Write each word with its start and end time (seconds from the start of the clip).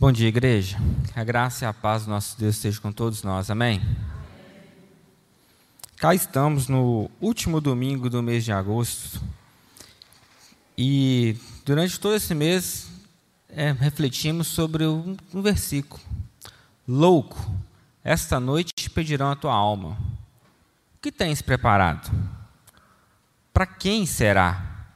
Bom 0.00 0.12
dia, 0.12 0.28
igreja. 0.28 0.78
A 1.16 1.24
graça 1.24 1.64
e 1.64 1.66
a 1.66 1.72
paz 1.72 2.04
do 2.04 2.10
nosso 2.10 2.38
Deus 2.38 2.54
esteja 2.54 2.80
com 2.80 2.92
todos 2.92 3.24
nós. 3.24 3.50
Amém? 3.50 3.82
Cá 5.96 6.14
estamos 6.14 6.68
no 6.68 7.10
último 7.20 7.60
domingo 7.60 8.08
do 8.08 8.22
mês 8.22 8.44
de 8.44 8.52
agosto. 8.52 9.20
E 10.76 11.36
durante 11.66 11.98
todo 11.98 12.14
esse 12.14 12.32
mês 12.32 12.88
é, 13.48 13.72
refletimos 13.72 14.46
sobre 14.46 14.86
um, 14.86 15.16
um 15.34 15.42
versículo. 15.42 16.00
Louco, 16.86 17.52
esta 18.04 18.38
noite 18.38 18.72
te 18.76 18.88
pedirão 18.88 19.32
a 19.32 19.34
tua 19.34 19.52
alma. 19.52 19.98
O 20.94 21.00
que 21.02 21.10
tens 21.10 21.42
preparado? 21.42 22.08
Para 23.52 23.66
quem 23.66 24.06
será? 24.06 24.86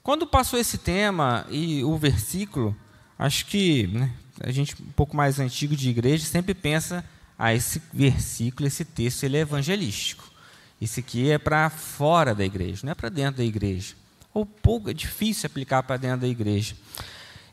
Quando 0.00 0.28
passou 0.28 0.60
esse 0.60 0.78
tema 0.78 1.44
e 1.50 1.82
o 1.82 1.98
versículo, 1.98 2.76
Acho 3.18 3.46
que 3.46 3.86
né, 3.86 4.10
a 4.40 4.50
gente, 4.50 4.74
um 4.80 4.92
pouco 4.92 5.16
mais 5.16 5.40
antigo 5.40 5.74
de 5.74 5.88
igreja, 5.88 6.24
sempre 6.24 6.54
pensa, 6.54 7.04
ah, 7.38 7.54
esse 7.54 7.80
versículo, 7.92 8.66
esse 8.66 8.84
texto, 8.84 9.24
ele 9.24 9.36
é 9.36 9.40
evangelístico. 9.40 10.30
Isso 10.80 11.00
aqui 11.00 11.30
é 11.30 11.38
para 11.38 11.70
fora 11.70 12.34
da 12.34 12.44
igreja, 12.44 12.80
não 12.84 12.92
é 12.92 12.94
para 12.94 13.08
dentro 13.08 13.38
da 13.38 13.44
igreja. 13.44 13.94
Ou 14.34 14.44
pouco, 14.44 14.90
é 14.90 14.94
difícil 14.94 15.46
aplicar 15.46 15.82
para 15.82 15.96
dentro 15.96 16.20
da 16.20 16.28
igreja. 16.28 16.74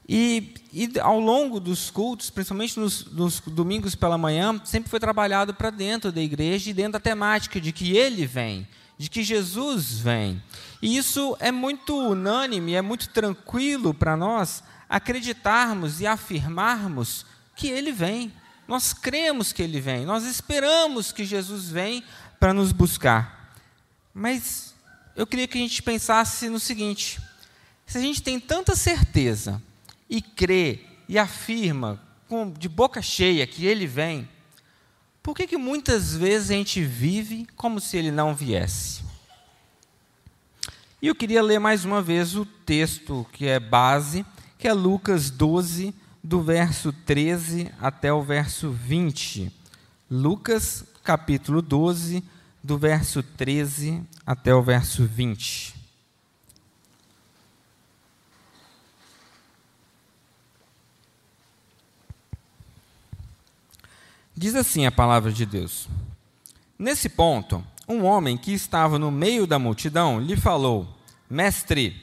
E, 0.08 0.54
e, 0.74 1.00
ao 1.00 1.18
longo 1.18 1.60
dos 1.60 1.90
cultos, 1.90 2.30
principalmente 2.30 2.78
nos, 2.78 3.06
nos, 3.06 3.40
domingos 3.40 3.96
pela 3.96 4.18
manhã, 4.18 4.60
sempre 4.66 4.90
foi 4.90 5.00
trabalhado 5.00 5.54
para 5.54 5.70
dentro 5.70 6.12
da 6.12 6.22
igreja 6.22 6.70
e 6.70 6.74
dentro 6.74 6.94
da 6.94 7.00
temática 7.00 7.62
de 7.62 7.72
que 7.72 7.96
ele 7.96 8.26
vem, 8.26 8.68
de 9.04 9.10
que 9.10 9.22
Jesus 9.22 10.00
vem. 10.00 10.42
E 10.82 10.96
isso 10.96 11.36
é 11.42 11.52
muito 11.52 11.94
unânime, 11.94 12.74
é 12.74 12.82
muito 12.82 13.10
tranquilo 13.10 13.94
para 13.94 14.16
nós, 14.16 14.64
acreditarmos 14.88 16.00
e 16.00 16.08
afirmarmos 16.08 17.26
que 17.54 17.68
Ele 17.68 17.92
vem. 17.92 18.32
Nós 18.66 18.94
cremos 18.94 19.52
que 19.52 19.62
Ele 19.62 19.82
vem, 19.82 20.06
nós 20.06 20.24
esperamos 20.24 21.12
que 21.12 21.26
Jesus 21.26 21.68
vem 21.68 22.02
para 22.40 22.54
nos 22.54 22.72
buscar. 22.72 23.54
Mas 24.14 24.74
eu 25.18 25.28
queria 25.28 25.50
que 25.50 25.58
a 25.58 25.62
gente 25.62 25.84
pensasse 25.84 26.48
no 26.48 26.60
seguinte: 26.60 27.20
se 27.86 27.98
a 27.98 28.02
gente 28.02 28.24
tem 28.24 28.40
tanta 28.40 28.74
certeza 28.74 29.62
e 30.10 30.22
crê 30.22 30.80
e 31.10 31.20
afirma 31.20 32.02
de 32.58 32.70
boca 32.70 33.02
cheia 33.02 33.46
que 33.46 33.66
Ele 33.66 33.86
vem, 33.86 34.30
por 35.24 35.34
que, 35.34 35.48
que 35.48 35.58
muitas 35.58 36.16
vezes 36.16 36.52
a 36.52 36.54
gente 36.54 36.84
vive 36.84 37.48
como 37.56 37.80
se 37.80 37.98
Ele 37.98 38.12
não 38.12 38.36
viesse? 38.36 39.02
E 41.02 41.08
eu 41.08 41.16
queria 41.16 41.42
ler 41.42 41.60
mais 41.60 41.84
uma 41.84 42.02
vez 42.02 42.36
o 42.36 42.46
texto 42.46 43.26
que 43.32 43.48
é 43.48 43.60
base 43.60 44.26
que 44.64 44.68
é 44.70 44.72
Lucas 44.72 45.30
12, 45.30 45.94
do 46.24 46.42
verso 46.42 46.94
13 46.94 47.70
até 47.82 48.14
o 48.14 48.22
verso 48.22 48.72
20. 48.72 49.52
Lucas, 50.10 50.86
capítulo 51.04 51.62
12, 51.62 52.24
do 52.64 52.78
verso 52.78 53.22
13 53.22 54.02
até 54.26 54.56
o 54.56 54.64
verso 54.64 55.06
20. 55.06 55.73
Diz 64.44 64.56
assim 64.56 64.86
a 64.86 64.92
palavra 64.92 65.32
de 65.32 65.46
Deus: 65.46 65.88
Nesse 66.78 67.08
ponto, 67.08 67.64
um 67.88 68.04
homem 68.04 68.36
que 68.36 68.52
estava 68.52 69.00
no 69.00 69.10
meio 69.10 69.48
da 69.48 69.58
multidão 69.58 70.20
lhe 70.20 70.36
falou: 70.36 70.86
Mestre, 71.30 71.96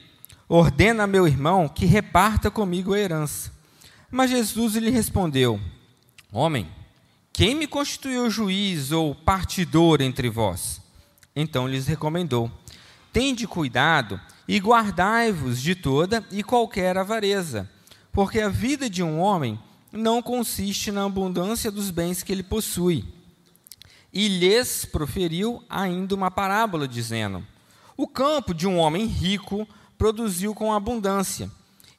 Ordena 0.49 1.03
a 1.03 1.07
meu 1.07 1.27
irmão 1.27 1.69
que 1.69 1.85
reparta 1.85 2.49
comigo 2.49 2.95
a 2.95 2.99
herança. 2.99 3.51
Mas 4.09 4.31
Jesus 4.31 4.73
lhe 4.73 4.89
respondeu: 4.89 5.61
Homem, 6.31 6.67
quem 7.31 7.53
me 7.53 7.67
constituiu 7.67 8.27
juiz 8.31 8.91
ou 8.91 9.13
partidor 9.13 10.01
entre 10.01 10.27
vós? 10.27 10.81
Então 11.35 11.67
lhes 11.67 11.85
recomendou: 11.85 12.49
Tende 13.13 13.45
cuidado 13.45 14.19
e 14.47 14.57
guardai-vos 14.57 15.61
de 15.61 15.75
toda 15.75 16.25
e 16.31 16.41
qualquer 16.41 16.97
avareza, 16.97 17.69
porque 18.11 18.39
a 18.39 18.49
vida 18.49 18.89
de 18.89 19.03
um 19.03 19.19
homem 19.19 19.59
não 19.91 20.21
consiste 20.21 20.91
na 20.91 21.05
abundância 21.05 21.69
dos 21.69 21.91
bens 21.91 22.23
que 22.23 22.31
ele 22.31 22.43
possui. 22.43 23.05
E 24.13 24.27
lhes 24.27 24.85
proferiu 24.85 25.63
ainda 25.69 26.15
uma 26.15 26.31
parábola, 26.31 26.87
dizendo: 26.87 27.45
O 27.97 28.07
campo 28.07 28.53
de 28.53 28.67
um 28.67 28.77
homem 28.77 29.05
rico 29.05 29.67
produziu 29.97 30.53
com 30.53 30.73
abundância. 30.73 31.49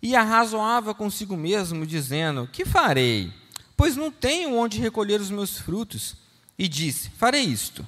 E 0.02 0.16
arrazoava 0.16 0.94
consigo 0.94 1.36
mesmo, 1.36 1.86
dizendo: 1.86 2.48
Que 2.52 2.64
farei? 2.64 3.32
Pois 3.76 3.96
não 3.96 4.10
tenho 4.10 4.56
onde 4.56 4.80
recolher 4.80 5.20
os 5.20 5.30
meus 5.30 5.58
frutos. 5.58 6.16
E 6.58 6.68
disse: 6.68 7.10
Farei 7.10 7.42
isto: 7.42 7.84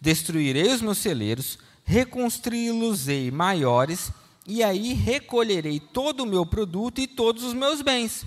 destruirei 0.00 0.72
os 0.72 0.80
meus 0.80 0.98
celeiros, 0.98 1.58
reconstruí-los-ei 1.84 3.30
maiores, 3.30 4.10
e 4.46 4.62
aí 4.62 4.92
recolherei 4.92 5.80
todo 5.80 6.20
o 6.20 6.26
meu 6.26 6.46
produto 6.46 7.00
e 7.00 7.06
todos 7.06 7.42
os 7.42 7.52
meus 7.52 7.82
bens. 7.82 8.24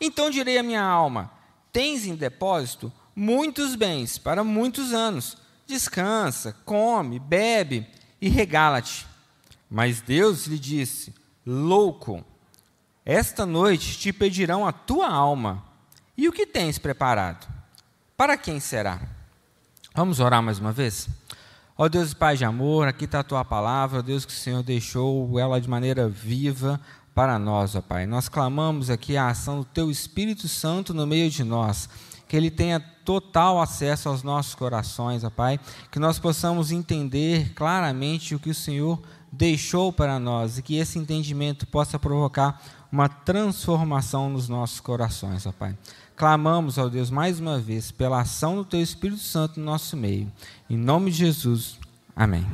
Então 0.00 0.30
direi 0.30 0.58
à 0.58 0.62
minha 0.62 0.82
alma: 0.82 1.30
Tens 1.72 2.06
em 2.06 2.14
depósito 2.14 2.92
muitos 3.14 3.74
bens 3.74 4.18
para 4.18 4.44
muitos 4.44 4.92
anos. 4.92 5.36
Descansa, 5.66 6.54
come, 6.64 7.18
bebe 7.18 7.86
e 8.20 8.28
regala-te. 8.28 9.06
Mas 9.70 10.00
Deus 10.00 10.46
lhe 10.46 10.58
disse: 10.58 11.14
Louco, 11.46 12.24
esta 13.04 13.44
noite 13.44 13.98
te 13.98 14.12
pedirão 14.12 14.66
a 14.66 14.72
tua 14.72 15.08
alma. 15.08 15.64
E 16.16 16.28
o 16.28 16.32
que 16.32 16.46
tens 16.46 16.78
preparado? 16.78 17.46
Para 18.16 18.36
quem 18.36 18.60
será? 18.60 19.00
Vamos 19.94 20.20
orar 20.20 20.42
mais 20.42 20.58
uma 20.58 20.72
vez? 20.72 21.08
Ó 21.76 21.88
Deus 21.88 22.14
Pai 22.14 22.36
de 22.36 22.44
amor, 22.44 22.86
aqui 22.86 23.04
está 23.04 23.20
a 23.20 23.24
tua 23.24 23.44
palavra, 23.44 24.00
Deus 24.00 24.24
que 24.24 24.32
o 24.32 24.36
Senhor 24.36 24.62
deixou 24.62 25.40
ela 25.40 25.60
de 25.60 25.68
maneira 25.68 26.08
viva 26.08 26.80
para 27.14 27.38
nós, 27.38 27.76
ó 27.76 27.80
Pai. 27.80 28.06
Nós 28.06 28.28
clamamos 28.28 28.90
aqui 28.90 29.16
a 29.16 29.28
ação 29.28 29.60
do 29.60 29.64
teu 29.64 29.90
Espírito 29.90 30.48
Santo 30.48 30.92
no 30.92 31.06
meio 31.06 31.30
de 31.30 31.44
nós, 31.44 31.88
que 32.26 32.36
ele 32.36 32.50
tenha 32.50 32.80
total 33.04 33.60
acesso 33.60 34.08
aos 34.08 34.22
nossos 34.22 34.54
corações, 34.54 35.22
ó 35.22 35.30
Pai, 35.30 35.60
que 35.90 35.98
nós 35.98 36.18
possamos 36.18 36.72
entender 36.72 37.52
claramente 37.54 38.34
o 38.34 38.38
que 38.38 38.50
o 38.50 38.54
Senhor 38.54 39.00
deixou 39.30 39.92
para 39.92 40.18
nós 40.18 40.58
e 40.58 40.62
que 40.62 40.76
esse 40.76 40.98
entendimento 40.98 41.66
possa 41.66 41.98
provocar 41.98 42.60
uma 42.90 43.08
transformação 43.08 44.30
nos 44.30 44.48
nossos 44.48 44.80
corações, 44.80 45.46
ó 45.46 45.52
Pai. 45.52 45.76
Clamamos, 46.16 46.78
ó 46.78 46.88
Deus, 46.88 47.10
mais 47.10 47.40
uma 47.40 47.58
vez, 47.58 47.90
pela 47.90 48.20
ação 48.20 48.56
do 48.56 48.64
Teu 48.64 48.80
Espírito 48.80 49.20
Santo 49.20 49.58
no 49.58 49.66
nosso 49.66 49.96
meio. 49.96 50.30
Em 50.70 50.76
nome 50.76 51.10
de 51.10 51.18
Jesus, 51.18 51.78
amém. 52.14 52.46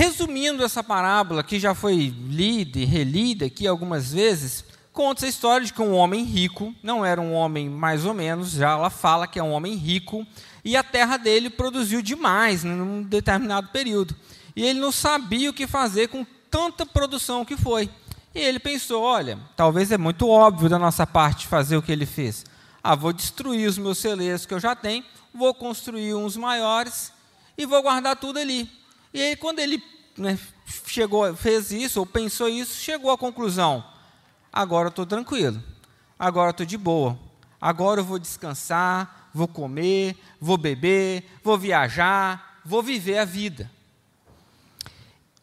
Resumindo 0.00 0.64
essa 0.64 0.82
parábola, 0.82 1.42
que 1.42 1.60
já 1.60 1.74
foi 1.74 1.94
lida 2.26 2.78
e 2.78 2.86
relida 2.86 3.44
aqui 3.44 3.66
algumas 3.66 4.14
vezes, 4.14 4.64
conta 4.94 5.26
a 5.26 5.28
história 5.28 5.66
de 5.66 5.74
que 5.74 5.82
um 5.82 5.92
homem 5.92 6.24
rico, 6.24 6.74
não 6.82 7.04
era 7.04 7.20
um 7.20 7.34
homem 7.34 7.68
mais 7.68 8.06
ou 8.06 8.14
menos, 8.14 8.52
já 8.52 8.70
ela 8.70 8.88
fala 8.88 9.26
que 9.26 9.38
é 9.38 9.42
um 9.42 9.52
homem 9.52 9.74
rico, 9.74 10.26
e 10.64 10.74
a 10.74 10.82
terra 10.82 11.18
dele 11.18 11.50
produziu 11.50 12.00
demais 12.00 12.64
num 12.64 13.02
determinado 13.02 13.68
período 13.68 14.16
e 14.56 14.64
ele 14.64 14.80
não 14.80 14.90
sabia 14.90 15.50
o 15.50 15.52
que 15.52 15.66
fazer 15.66 16.08
com 16.08 16.24
tanta 16.50 16.86
produção 16.86 17.44
que 17.44 17.58
foi. 17.58 17.90
E 18.34 18.38
ele 18.38 18.58
pensou: 18.58 19.02
olha, 19.02 19.38
talvez 19.54 19.92
é 19.92 19.98
muito 19.98 20.26
óbvio 20.26 20.70
da 20.70 20.78
nossa 20.78 21.06
parte 21.06 21.46
fazer 21.46 21.76
o 21.76 21.82
que 21.82 21.92
ele 21.92 22.06
fez. 22.06 22.46
Ah, 22.82 22.94
vou 22.94 23.12
destruir 23.12 23.68
os 23.68 23.76
meus 23.76 23.98
celeiros 23.98 24.46
que 24.46 24.54
eu 24.54 24.60
já 24.60 24.74
tenho, 24.74 25.04
vou 25.34 25.52
construir 25.52 26.14
uns 26.14 26.38
maiores 26.38 27.12
e 27.58 27.66
vou 27.66 27.82
guardar 27.82 28.16
tudo 28.16 28.38
ali. 28.38 28.79
E 29.12 29.20
aí, 29.20 29.36
quando 29.36 29.58
ele 29.58 29.82
né, 30.16 30.38
chegou, 30.86 31.34
fez 31.34 31.70
isso 31.70 32.00
ou 32.00 32.06
pensou 32.06 32.48
isso, 32.48 32.74
chegou 32.80 33.10
à 33.10 33.18
conclusão: 33.18 33.84
agora 34.52 34.86
eu 34.86 34.90
estou 34.90 35.06
tranquilo, 35.06 35.62
agora 36.18 36.48
eu 36.48 36.52
estou 36.52 36.66
de 36.66 36.76
boa, 36.76 37.18
agora 37.60 38.00
eu 38.00 38.04
vou 38.04 38.18
descansar, 38.18 39.30
vou 39.34 39.48
comer, 39.48 40.16
vou 40.40 40.56
beber, 40.56 41.24
vou 41.42 41.58
viajar, 41.58 42.60
vou 42.64 42.82
viver 42.82 43.18
a 43.18 43.24
vida. 43.24 43.70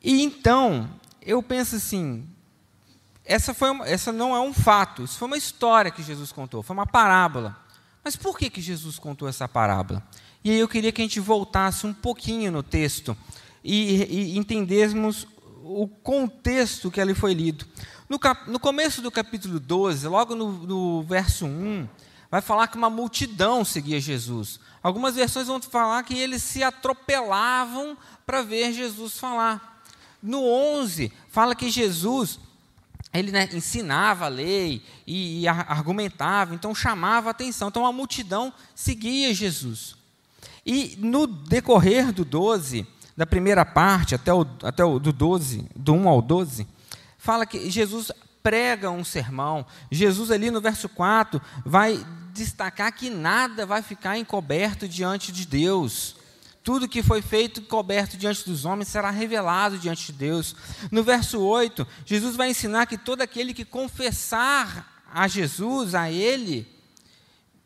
E 0.01 0.21
então, 0.21 0.89
eu 1.21 1.43
penso 1.43 1.75
assim, 1.75 2.25
essa, 3.25 3.53
foi 3.53 3.71
uma, 3.71 3.87
essa 3.87 4.11
não 4.11 4.35
é 4.35 4.39
um 4.39 4.53
fato, 4.53 5.03
isso 5.03 5.17
foi 5.17 5.27
uma 5.27 5.37
história 5.37 5.91
que 5.91 6.01
Jesus 6.01 6.31
contou, 6.31 6.63
foi 6.63 6.73
uma 6.73 6.87
parábola. 6.87 7.57
Mas 8.03 8.15
por 8.15 8.37
que, 8.37 8.49
que 8.49 8.61
Jesus 8.61 8.97
contou 8.97 9.27
essa 9.27 9.49
parábola? 9.49 10.01
E 10.41 10.51
aí 10.51 10.59
eu 10.59 10.67
queria 10.69 10.93
que 10.93 11.01
a 11.01 11.03
gente 11.03 11.19
voltasse 11.19 11.85
um 11.85 11.93
pouquinho 11.93 12.49
no 12.49 12.63
texto 12.63 13.17
e, 13.67 14.33
e 14.33 14.37
entendêssemos 14.37 15.27
o 15.63 15.87
contexto 15.87 16.89
que 16.89 17.01
ali 17.01 17.13
foi 17.13 17.33
lido. 17.33 17.65
No, 18.07 18.17
cap, 18.17 18.49
no 18.49 18.59
começo 18.59 19.01
do 19.01 19.11
capítulo 19.11 19.59
12, 19.59 20.07
logo 20.07 20.33
no, 20.33 20.51
no 20.51 21.03
verso 21.03 21.45
1, 21.45 21.87
vai 22.31 22.41
falar 22.41 22.67
que 22.67 22.77
uma 22.77 22.89
multidão 22.89 23.65
seguia 23.65 23.99
Jesus. 23.99 24.59
Algumas 24.81 25.15
versões 25.15 25.47
vão 25.47 25.61
falar 25.61 26.03
que 26.03 26.17
eles 26.17 26.41
se 26.41 26.63
atropelavam 26.63 27.97
para 28.25 28.41
ver 28.41 28.71
Jesus 28.71 29.19
falar 29.19 29.83
no 30.23 30.43
11, 30.43 31.11
fala 31.29 31.53
que 31.53 31.69
Jesus 31.69 32.39
ele 33.13 33.31
né, 33.31 33.49
ensinava 33.53 34.25
a 34.25 34.29
lei 34.29 34.81
e, 35.05 35.41
e 35.41 35.47
argumentava, 35.47 36.53
então 36.53 36.73
chamava 36.75 37.29
a 37.29 37.31
atenção. 37.31 37.67
Então 37.67 37.85
a 37.85 37.91
multidão 37.91 38.53
seguia 38.75 39.33
Jesus. 39.33 39.95
E 40.65 40.97
no 40.99 41.25
decorrer 41.25 42.11
do 42.11 42.25
12, 42.25 42.85
da 43.17 43.25
primeira 43.25 43.65
parte, 43.65 44.13
até 44.13 44.31
o, 44.31 44.45
até 44.61 44.85
o 44.85 44.99
do 44.99 45.11
12, 45.11 45.67
do 45.75 45.93
1 45.93 46.07
ao 46.07 46.21
12, 46.21 46.67
fala 47.17 47.47
que 47.47 47.67
Jesus 47.69 48.11
prega 48.43 48.91
um 48.91 49.03
sermão. 49.03 49.65
Jesus, 49.91 50.29
ali 50.29 50.51
no 50.51 50.61
verso 50.61 50.87
4, 50.87 51.41
vai 51.65 52.05
destacar 52.31 52.93
que 52.93 53.09
nada 53.09 53.65
vai 53.65 53.81
ficar 53.81 54.19
encoberto 54.19 54.87
diante 54.87 55.31
de 55.31 55.47
Deus. 55.47 56.15
Tudo 56.63 56.87
que 56.87 57.01
foi 57.01 57.21
feito 57.21 57.61
coberto 57.63 58.15
diante 58.17 58.47
dos 58.47 58.65
homens 58.65 58.89
será 58.89 59.09
revelado 59.09 59.79
diante 59.79 60.11
de 60.11 60.13
Deus. 60.13 60.55
No 60.91 61.03
verso 61.03 61.39
8, 61.39 61.87
Jesus 62.05 62.35
vai 62.35 62.51
ensinar 62.51 62.85
que 62.85 62.97
todo 62.97 63.21
aquele 63.21 63.53
que 63.53 63.65
confessar 63.65 65.03
a 65.11 65.27
Jesus, 65.27 65.95
a 65.95 66.11
Ele, 66.11 66.67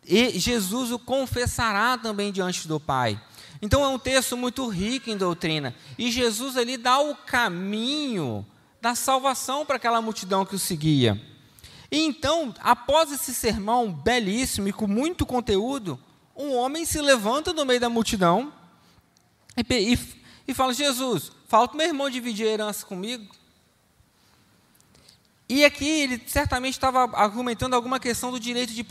Jesus 0.05 0.91
o 0.91 0.99
confessará 0.99 1.97
também 1.97 2.31
diante 2.31 2.67
do 2.67 2.79
Pai. 2.79 3.21
Então 3.61 3.83
é 3.83 3.87
um 3.87 3.99
texto 3.99 4.35
muito 4.35 4.67
rico 4.67 5.09
em 5.09 5.17
doutrina. 5.17 5.75
E 5.97 6.11
Jesus 6.11 6.57
ali 6.57 6.77
dá 6.77 6.99
o 6.99 7.15
caminho 7.15 8.45
da 8.81 8.95
salvação 8.95 9.65
para 9.65 9.75
aquela 9.75 10.01
multidão 10.01 10.45
que 10.45 10.55
o 10.55 10.59
seguia. 10.59 11.21
E 11.91 11.99
então, 11.99 12.53
após 12.59 13.11
esse 13.11 13.33
sermão 13.33 13.91
belíssimo 13.91 14.67
e 14.67 14.73
com 14.73 14.87
muito 14.87 15.25
conteúdo, 15.25 15.99
um 16.35 16.55
homem 16.55 16.85
se 16.85 16.99
levanta 17.01 17.53
no 17.53 17.65
meio 17.65 17.79
da 17.79 17.89
multidão 17.89 18.51
e, 19.55 19.93
e, 19.93 19.99
e 20.47 20.53
fala: 20.53 20.73
Jesus, 20.73 21.31
falta 21.47 21.77
meu 21.77 21.85
irmão 21.85 22.09
dividir 22.09 22.47
a 22.47 22.51
herança 22.51 22.85
comigo. 22.85 23.40
E 25.53 25.65
aqui 25.65 25.85
ele 25.85 26.23
certamente 26.27 26.75
estava 26.75 27.11
argumentando 27.13 27.75
alguma 27.75 27.99
questão 27.99 28.31
do 28.31 28.39
direito 28.39 28.71
de 28.71 28.85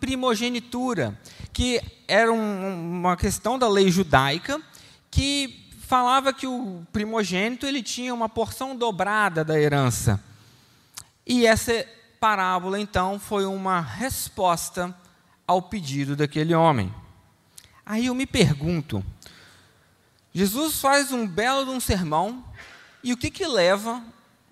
primogenitura, 0.00 1.16
que 1.52 1.80
era 2.08 2.32
um, 2.32 2.98
uma 2.98 3.16
questão 3.16 3.56
da 3.56 3.68
lei 3.68 3.92
judaica 3.92 4.60
que 5.08 5.70
falava 5.86 6.32
que 6.32 6.48
o 6.48 6.84
primogênito 6.92 7.64
ele 7.64 7.80
tinha 7.80 8.12
uma 8.12 8.28
porção 8.28 8.74
dobrada 8.74 9.44
da 9.44 9.56
herança. 9.56 10.20
E 11.24 11.46
essa 11.46 11.86
parábola 12.18 12.80
então 12.80 13.16
foi 13.16 13.46
uma 13.46 13.80
resposta 13.80 14.92
ao 15.46 15.62
pedido 15.62 16.16
daquele 16.16 16.56
homem. 16.56 16.92
Aí 17.86 18.06
eu 18.06 18.16
me 18.16 18.26
pergunto, 18.26 19.04
Jesus 20.34 20.80
faz 20.80 21.12
um 21.12 21.24
belo 21.24 21.64
de 21.66 21.70
um 21.70 21.78
sermão, 21.78 22.44
e 23.00 23.12
o 23.12 23.16
que, 23.16 23.30
que 23.30 23.46
leva 23.46 24.02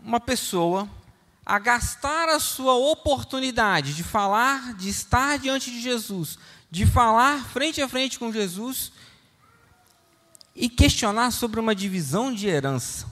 uma 0.00 0.20
pessoa 0.20 0.88
a 1.48 1.58
gastar 1.58 2.28
a 2.28 2.38
sua 2.38 2.74
oportunidade 2.74 3.94
de 3.94 4.04
falar, 4.04 4.74
de 4.74 4.90
estar 4.90 5.38
diante 5.38 5.70
de 5.70 5.80
Jesus, 5.80 6.38
de 6.70 6.84
falar 6.84 7.42
frente 7.46 7.80
a 7.80 7.88
frente 7.88 8.18
com 8.18 8.30
Jesus 8.30 8.92
e 10.54 10.68
questionar 10.68 11.30
sobre 11.30 11.58
uma 11.58 11.74
divisão 11.74 12.30
de 12.30 12.46
herança? 12.46 13.06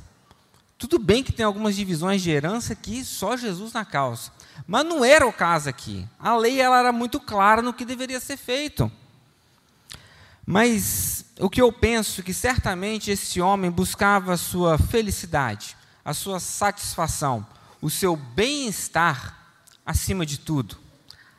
Tudo 0.77 0.99
bem 0.99 1.25
que 1.25 1.33
tem 1.33 1.47
algumas 1.47 1.75
divisões 1.75 2.21
de 2.21 2.31
herança 2.31 2.75
que 2.75 3.03
só 3.03 3.38
Jesus 3.38 3.73
na 3.73 3.87
causa, 3.87 4.31
mas 4.67 4.85
não 4.85 5.03
era 5.03 5.27
o 5.27 5.33
caso 5.33 5.71
aqui. 5.71 6.06
A 6.19 6.37
lei 6.37 6.61
ela 6.61 6.79
era 6.79 6.93
muito 6.93 7.19
clara 7.19 7.62
no 7.62 7.73
que 7.73 7.87
deveria 7.87 8.21
ser 8.21 8.37
feito. 8.37 8.93
Mas 10.44 11.25
o 11.41 11.49
que 11.49 11.62
eu 11.62 11.73
penso 11.73 12.23
que 12.23 12.35
certamente 12.35 13.11
esse 13.11 13.41
homem 13.41 13.71
buscava 13.71 14.35
a 14.35 14.37
sua 14.37 14.77
felicidade, 14.77 15.75
a 16.05 16.12
sua 16.12 16.38
satisfação, 16.38 17.44
o 17.87 17.91
seu 17.91 18.17
bem-estar 18.17 19.38
acima 19.87 20.27
de 20.27 20.41
tudo. 20.41 20.77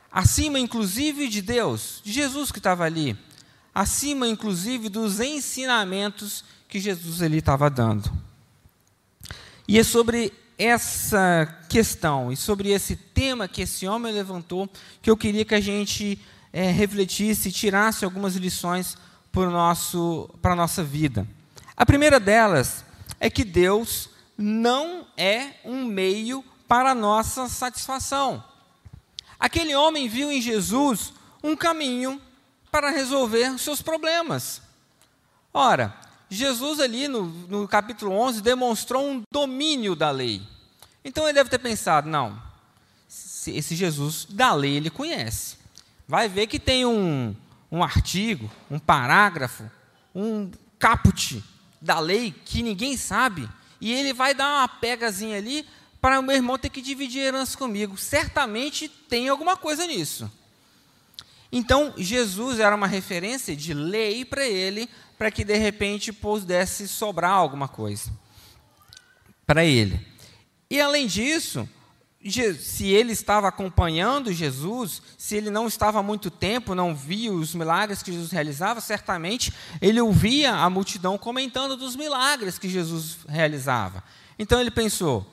Acima, 0.09 0.57
inclusive, 0.57 1.27
de 1.27 1.41
Deus, 1.41 2.01
de 2.05 2.13
Jesus 2.13 2.53
que 2.53 2.59
estava 2.59 2.85
ali. 2.85 3.17
Acima, 3.75 4.25
inclusive, 4.25 4.87
dos 4.87 5.19
ensinamentos 5.19 6.45
que 6.69 6.79
Jesus 6.79 7.21
ali 7.21 7.39
estava 7.39 7.69
dando. 7.69 8.09
E 9.67 9.77
é 9.77 9.83
sobre 9.83 10.31
essa 10.57 11.53
questão 11.67 12.31
e 12.31 12.37
sobre 12.37 12.69
esse 12.69 12.95
tema 12.95 13.49
que 13.49 13.63
esse 13.63 13.85
homem 13.85 14.13
levantou 14.13 14.69
que 15.01 15.09
eu 15.11 15.17
queria 15.17 15.43
que 15.43 15.53
a 15.53 15.59
gente 15.59 16.17
é, 16.53 16.71
refletisse 16.71 17.49
e 17.49 17.51
tirasse 17.51 18.05
algumas 18.05 18.37
lições 18.37 18.97
para 19.33 20.53
a 20.53 20.55
nossa 20.55 20.81
vida. 20.81 21.27
A 21.75 21.85
primeira 21.85 22.21
delas 22.21 22.85
é 23.19 23.29
que 23.29 23.43
Deus 23.43 24.15
não 24.37 25.07
é 25.17 25.55
um 25.65 25.85
meio 25.85 26.43
para 26.67 26.93
nossa 26.93 27.47
satisfação. 27.47 28.43
Aquele 29.39 29.75
homem 29.75 30.07
viu 30.07 30.31
em 30.31 30.41
Jesus 30.41 31.13
um 31.43 31.55
caminho 31.55 32.21
para 32.71 32.89
resolver 32.89 33.57
seus 33.57 33.81
problemas. 33.81 34.61
Ora, 35.53 35.95
Jesus 36.29 36.79
ali 36.79 37.07
no, 37.07 37.25
no 37.25 37.67
capítulo 37.67 38.11
11 38.11 38.41
demonstrou 38.41 39.09
um 39.09 39.23
domínio 39.31 39.95
da 39.95 40.11
lei. 40.11 40.41
Então 41.03 41.23
ele 41.23 41.33
deve 41.33 41.49
ter 41.49 41.59
pensado, 41.59 42.09
não, 42.09 42.41
esse 43.07 43.75
Jesus 43.75 44.25
da 44.29 44.53
lei 44.53 44.75
ele 44.75 44.89
conhece 44.89 45.57
vai 46.07 46.27
ver 46.27 46.47
que 46.47 46.59
tem 46.59 46.85
um, 46.85 47.35
um 47.71 47.83
artigo, 47.83 48.49
um 48.69 48.79
parágrafo, 48.79 49.69
um 50.13 50.49
caput 50.79 51.43
da 51.81 51.99
lei 51.99 52.33
que 52.45 52.63
ninguém 52.63 52.95
sabe, 52.97 53.47
e 53.79 53.93
ele 53.93 54.13
vai 54.13 54.33
dar 54.33 54.59
uma 54.59 54.67
pegazinha 54.67 55.37
ali 55.37 55.65
para 56.01 56.19
o 56.19 56.23
meu 56.23 56.35
irmão 56.35 56.57
ter 56.57 56.69
que 56.69 56.81
dividir 56.81 57.21
a 57.21 57.25
herança 57.25 57.57
comigo. 57.57 57.97
Certamente 57.97 58.87
tem 58.87 59.29
alguma 59.29 59.57
coisa 59.57 59.85
nisso. 59.85 60.31
Então, 61.51 61.93
Jesus 61.97 62.59
era 62.59 62.75
uma 62.75 62.87
referência 62.87 63.55
de 63.55 63.73
lei 63.73 64.25
para 64.25 64.45
ele, 64.45 64.89
para 65.17 65.31
que 65.31 65.43
de 65.43 65.57
repente 65.57 66.11
pudesse 66.11 66.87
sobrar 66.87 67.31
alguma 67.31 67.67
coisa 67.67 68.11
para 69.45 69.63
ele. 69.63 69.99
E 70.69 70.79
além 70.81 71.07
disso, 71.07 71.67
se 72.31 72.85
ele 72.87 73.13
estava 73.13 73.47
acompanhando 73.47 74.33
Jesus, 74.33 75.01
se 75.17 75.35
ele 75.35 75.49
não 75.49 75.67
estava 75.67 75.99
há 75.99 76.03
muito 76.03 76.29
tempo, 76.29 76.75
não 76.75 76.95
via 76.95 77.31
os 77.31 77.53
milagres 77.53 78.03
que 78.03 78.11
Jesus 78.11 78.31
realizava, 78.31 78.81
certamente 78.81 79.53
ele 79.81 80.01
ouvia 80.01 80.53
a 80.53 80.69
multidão 80.69 81.17
comentando 81.17 81.77
dos 81.77 81.95
milagres 81.95 82.57
que 82.57 82.67
Jesus 82.67 83.17
realizava. 83.27 84.03
Então 84.37 84.59
ele 84.59 84.71
pensou: 84.71 85.25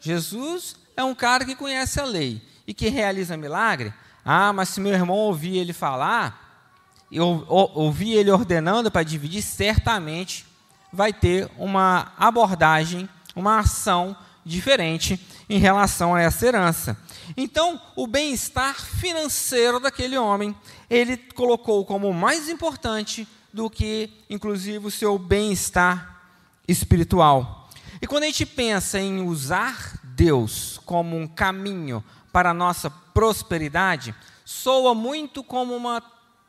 Jesus 0.00 0.76
é 0.96 1.04
um 1.04 1.14
cara 1.14 1.44
que 1.44 1.54
conhece 1.54 2.00
a 2.00 2.04
lei 2.04 2.42
e 2.66 2.74
que 2.74 2.88
realiza 2.88 3.36
milagre. 3.36 3.92
Ah, 4.24 4.52
mas 4.52 4.70
se 4.70 4.80
meu 4.80 4.92
irmão 4.92 5.16
ouvir 5.16 5.56
ele 5.56 5.72
falar, 5.72 6.66
eu 7.10 7.44
ouvir 7.48 8.12
ele 8.14 8.30
ordenando 8.30 8.90
para 8.90 9.02
dividir, 9.02 9.42
certamente 9.42 10.46
vai 10.92 11.12
ter 11.12 11.50
uma 11.56 12.12
abordagem, 12.18 13.08
uma 13.34 13.58
ação 13.58 14.16
diferente 14.44 15.20
em 15.50 15.58
relação 15.58 16.14
a 16.14 16.22
essa 16.22 16.46
herança. 16.46 16.96
Então, 17.36 17.80
o 17.96 18.06
bem-estar 18.06 18.80
financeiro 18.80 19.80
daquele 19.80 20.16
homem, 20.16 20.54
ele 20.88 21.16
colocou 21.16 21.84
como 21.84 22.14
mais 22.14 22.48
importante 22.48 23.26
do 23.52 23.68
que, 23.68 24.10
inclusive, 24.30 24.86
o 24.86 24.90
seu 24.92 25.18
bem-estar 25.18 26.22
espiritual. 26.68 27.68
E 28.00 28.06
quando 28.06 28.22
a 28.22 28.26
gente 28.26 28.46
pensa 28.46 29.00
em 29.00 29.22
usar 29.22 29.98
Deus 30.04 30.80
como 30.86 31.16
um 31.16 31.26
caminho 31.26 32.02
para 32.32 32.50
a 32.50 32.54
nossa 32.54 32.88
prosperidade, 32.88 34.14
soa 34.44 34.94
muito 34.94 35.42
como 35.42 35.74
uma 35.74 36.00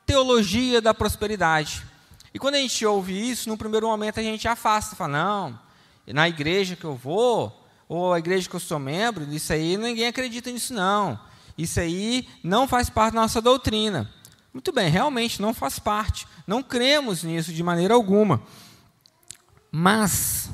teologia 0.06 0.80
da 0.80 0.94
prosperidade. 0.94 1.84
E 2.32 2.38
quando 2.38 2.54
a 2.54 2.60
gente 2.60 2.86
ouve 2.86 3.32
isso, 3.32 3.50
no 3.50 3.58
primeiro 3.58 3.88
momento 3.88 4.20
a 4.20 4.24
gente 4.24 4.48
afasta, 4.48 4.96
fala, 4.96 5.18
não, 5.18 5.60
na 6.06 6.30
igreja 6.30 6.76
que 6.76 6.86
eu 6.86 6.96
vou, 6.96 7.61
ou 7.94 8.14
a 8.14 8.20
igreja 8.20 8.50
que 8.50 8.56
eu 8.56 8.60
sou 8.62 8.80
membro, 8.80 9.30
isso 9.34 9.52
aí 9.52 9.76
ninguém 9.76 10.08
acredita 10.08 10.50
nisso 10.50 10.74
não. 10.74 11.20
Isso 11.58 11.78
aí 11.78 12.26
não 12.42 12.66
faz 12.66 12.90
parte 12.90 13.16
da 13.16 13.20
nossa 13.20 13.42
doutrina. 13.42 14.10
Muito 14.54 14.72
bem, 14.72 14.90
realmente 14.90 15.42
não 15.42 15.54
faz 15.54 15.78
parte. 15.78 16.26
Não 16.48 16.64
cremos 16.64 17.22
nisso 17.22 17.52
de 17.52 17.62
maneira 17.62 17.94
alguma. 17.94 18.42
Mas 19.70 20.50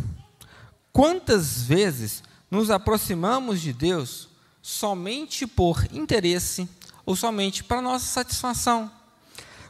quantas 0.91 1.61
vezes 1.61 2.23
nos 2.49 2.71
aproximamos 2.71 3.61
de 3.61 3.71
Deus 3.71 4.29
somente 4.59 5.45
por 5.45 5.85
interesse 5.93 6.67
ou 7.05 7.15
somente 7.15 7.63
para 7.63 7.83
nossa 7.83 8.07
satisfação? 8.07 8.91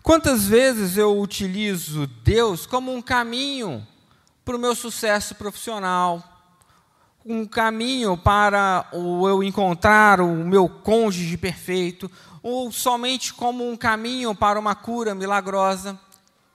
Quantas 0.01 0.45
vezes 0.45 0.95
eu 0.95 1.19
utilizo 1.19 2.07
Deus 2.23 2.65
como 2.65 2.95
um 2.95 3.01
caminho 3.01 3.85
para 4.45 4.55
o 4.55 4.59
meu 4.59 4.73
sucesso 4.73 5.35
profissional, 5.35 6.36
um 7.29 7.45
caminho 7.45 8.15
para 8.17 8.89
eu 8.93 9.43
encontrar 9.43 10.21
o 10.21 10.45
meu 10.45 10.69
cônjuge 10.69 11.35
perfeito, 11.35 12.09
ou 12.41 12.71
somente 12.71 13.33
como 13.33 13.69
um 13.69 13.75
caminho 13.75 14.33
para 14.33 14.57
uma 14.57 14.73
cura 14.73 15.13
milagrosa. 15.13 15.99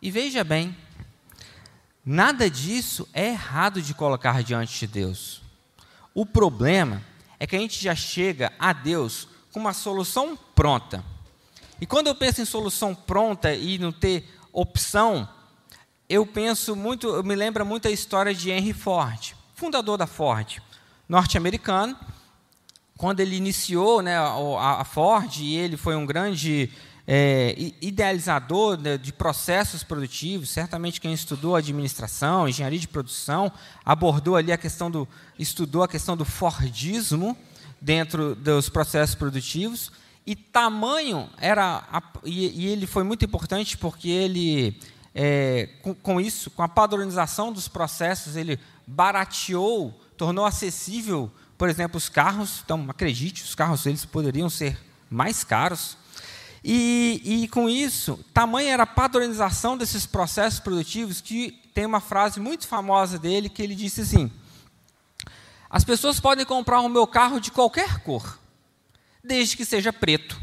E 0.00 0.10
veja 0.10 0.42
bem, 0.42 0.74
nada 2.04 2.48
disso 2.48 3.06
é 3.12 3.28
errado 3.28 3.82
de 3.82 3.92
colocar 3.92 4.42
diante 4.42 4.78
de 4.80 4.86
Deus. 4.86 5.42
O 6.14 6.24
problema 6.24 7.02
é 7.38 7.46
que 7.46 7.54
a 7.54 7.58
gente 7.58 7.82
já 7.82 7.94
chega 7.94 8.50
a 8.58 8.72
Deus 8.72 9.28
com 9.52 9.60
uma 9.60 9.74
solução 9.74 10.38
pronta. 10.54 11.04
E 11.80 11.86
quando 11.86 12.06
eu 12.06 12.14
penso 12.14 12.40
em 12.40 12.46
solução 12.46 12.94
pronta 12.94 13.52
e 13.52 13.76
não 13.76 13.92
ter 13.92 14.26
opção, 14.52 15.28
eu 16.08 16.24
penso 16.26 16.74
muito, 16.74 17.08
eu 17.08 17.22
me 17.22 17.34
lembra 17.34 17.64
muito 17.64 17.88
a 17.88 17.90
história 17.90 18.34
de 18.34 18.50
Henry 18.50 18.72
Ford, 18.72 19.34
fundador 19.62 19.96
da 19.96 20.08
Ford, 20.08 20.60
norte-americano. 21.08 21.96
Quando 22.98 23.20
ele 23.20 23.36
iniciou 23.36 24.02
né, 24.02 24.18
a 24.18 24.84
Ford, 24.84 25.36
e 25.38 25.54
ele 25.54 25.76
foi 25.76 25.94
um 25.94 26.04
grande 26.04 26.68
é, 27.06 27.54
idealizador 27.80 28.76
de 28.98 29.12
processos 29.12 29.84
produtivos, 29.84 30.50
certamente 30.50 31.00
quem 31.00 31.12
estudou 31.12 31.54
administração, 31.54 32.48
engenharia 32.48 32.78
de 32.80 32.88
produção, 32.88 33.52
abordou 33.84 34.34
ali 34.34 34.50
a 34.50 34.58
questão 34.58 34.90
do, 34.90 35.06
estudou 35.38 35.84
a 35.84 35.88
questão 35.88 36.16
do 36.16 36.24
Fordismo 36.24 37.38
dentro 37.80 38.34
dos 38.34 38.68
processos 38.68 39.14
produtivos, 39.14 39.92
e 40.26 40.34
tamanho 40.34 41.30
era, 41.38 41.84
a, 41.88 42.02
e, 42.24 42.64
e, 42.64 42.66
ele 42.66 42.88
foi 42.88 43.04
muito 43.04 43.24
importante 43.24 43.78
porque 43.78 44.08
ele, 44.08 44.76
é, 45.14 45.68
com, 45.82 45.94
com 45.94 46.20
isso, 46.20 46.50
com 46.50 46.64
a 46.64 46.68
padronização 46.68 47.52
dos 47.52 47.68
processos, 47.68 48.34
ele 48.34 48.58
barateou, 48.92 49.98
tornou 50.16 50.44
acessível, 50.44 51.30
por 51.56 51.68
exemplo, 51.68 51.96
os 51.96 52.08
carros, 52.08 52.62
então 52.64 52.86
acredite, 52.88 53.42
os 53.42 53.54
carros 53.54 53.86
eles 53.86 54.04
poderiam 54.04 54.50
ser 54.50 54.78
mais 55.10 55.44
caros, 55.44 55.96
e, 56.64 57.20
e, 57.24 57.48
com 57.48 57.68
isso, 57.68 58.24
tamanha 58.32 58.72
era 58.72 58.84
a 58.84 58.86
padronização 58.86 59.76
desses 59.76 60.06
processos 60.06 60.60
produtivos 60.60 61.20
que 61.20 61.60
tem 61.74 61.84
uma 61.84 62.00
frase 62.00 62.38
muito 62.38 62.68
famosa 62.68 63.18
dele 63.18 63.48
que 63.48 63.62
ele 63.62 63.74
disse 63.74 64.02
assim: 64.02 64.30
As 65.68 65.82
pessoas 65.82 66.20
podem 66.20 66.46
comprar 66.46 66.80
o 66.80 66.88
meu 66.88 67.04
carro 67.04 67.40
de 67.40 67.50
qualquer 67.50 67.98
cor, 68.00 68.38
desde 69.24 69.56
que 69.56 69.64
seja 69.64 69.92
preto. 69.92 70.40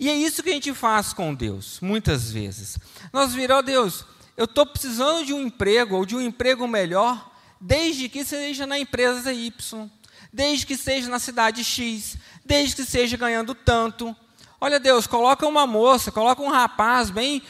E 0.00 0.08
é 0.08 0.14
isso 0.14 0.42
que 0.42 0.50
a 0.50 0.54
gente 0.54 0.74
faz 0.74 1.12
com 1.12 1.32
Deus, 1.32 1.78
muitas 1.80 2.32
vezes. 2.32 2.76
Nós 3.12 3.32
viramos, 3.32 3.66
Deus, 3.66 4.04
eu 4.36 4.46
estou 4.46 4.66
precisando 4.66 5.24
de 5.24 5.32
um 5.32 5.42
emprego 5.42 5.94
ou 5.94 6.06
de 6.06 6.16
um 6.16 6.20
emprego 6.20 6.66
melhor, 6.66 7.29
desde 7.60 8.08
que 8.08 8.24
seja 8.24 8.66
na 8.66 8.78
empresa 8.78 9.32
Y, 9.32 9.90
desde 10.32 10.66
que 10.66 10.76
seja 10.76 11.08
na 11.08 11.18
cidade 11.18 11.62
X, 11.62 12.16
desde 12.44 12.76
que 12.76 12.84
seja 12.84 13.16
ganhando 13.16 13.54
tanto 13.54 14.16
Olha, 14.62 14.78
Deus, 14.78 15.06
coloca 15.06 15.46
uma 15.46 15.66
moça, 15.66 16.12
coloca 16.12 16.42
um 16.42 16.50
rapaz 16.50 17.08
bem 17.08 17.42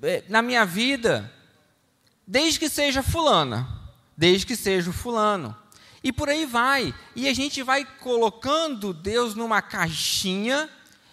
eh, 0.00 0.22
na 0.28 0.40
minha 0.40 0.64
vida, 0.64 1.32
desde 2.24 2.60
que 2.60 2.68
seja 2.68 3.02
fulana, 3.02 3.68
desde 4.16 4.46
que 4.46 4.54
seja 4.54 4.88
o 4.88 4.92
fulano. 4.92 5.56
E 6.04 6.12
por 6.12 6.28
aí 6.28 6.46
vai. 6.46 6.94
E 7.16 7.28
a 7.28 7.34
gente 7.34 7.64
vai 7.64 7.84
colocando 7.84 8.94
Deus 8.94 9.34
numa 9.34 9.60
caixinha 9.60 10.70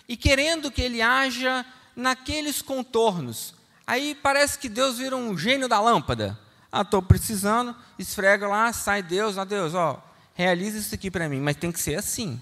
e 0.08 0.16
querendo 0.16 0.70
que 0.70 0.84
ele 0.84 1.02
haja 1.02 1.66
naqueles 1.96 2.62
contornos. 2.62 3.56
Aí 3.88 4.14
parece 4.14 4.60
que 4.60 4.70
Deus 4.70 5.00
vira 5.00 5.18
um 5.18 5.36
gênio 5.36 5.68
da 5.68 5.80
lâmpada. 5.80 6.40
Ah, 6.72 6.82
estou 6.82 7.02
precisando, 7.02 7.76
esfrega 7.98 8.48
lá, 8.48 8.72
sai 8.72 9.02
Deus, 9.02 9.38
ó 9.38 9.46
Deus, 9.46 9.74
ó, 9.74 10.04
realiza 10.36 10.78
isso 10.78 10.94
aqui 10.94 11.10
para 11.10 11.28
mim, 11.28 11.40
mas 11.40 11.56
tem 11.56 11.72
que 11.72 11.80
ser 11.80 11.96
assim. 11.96 12.40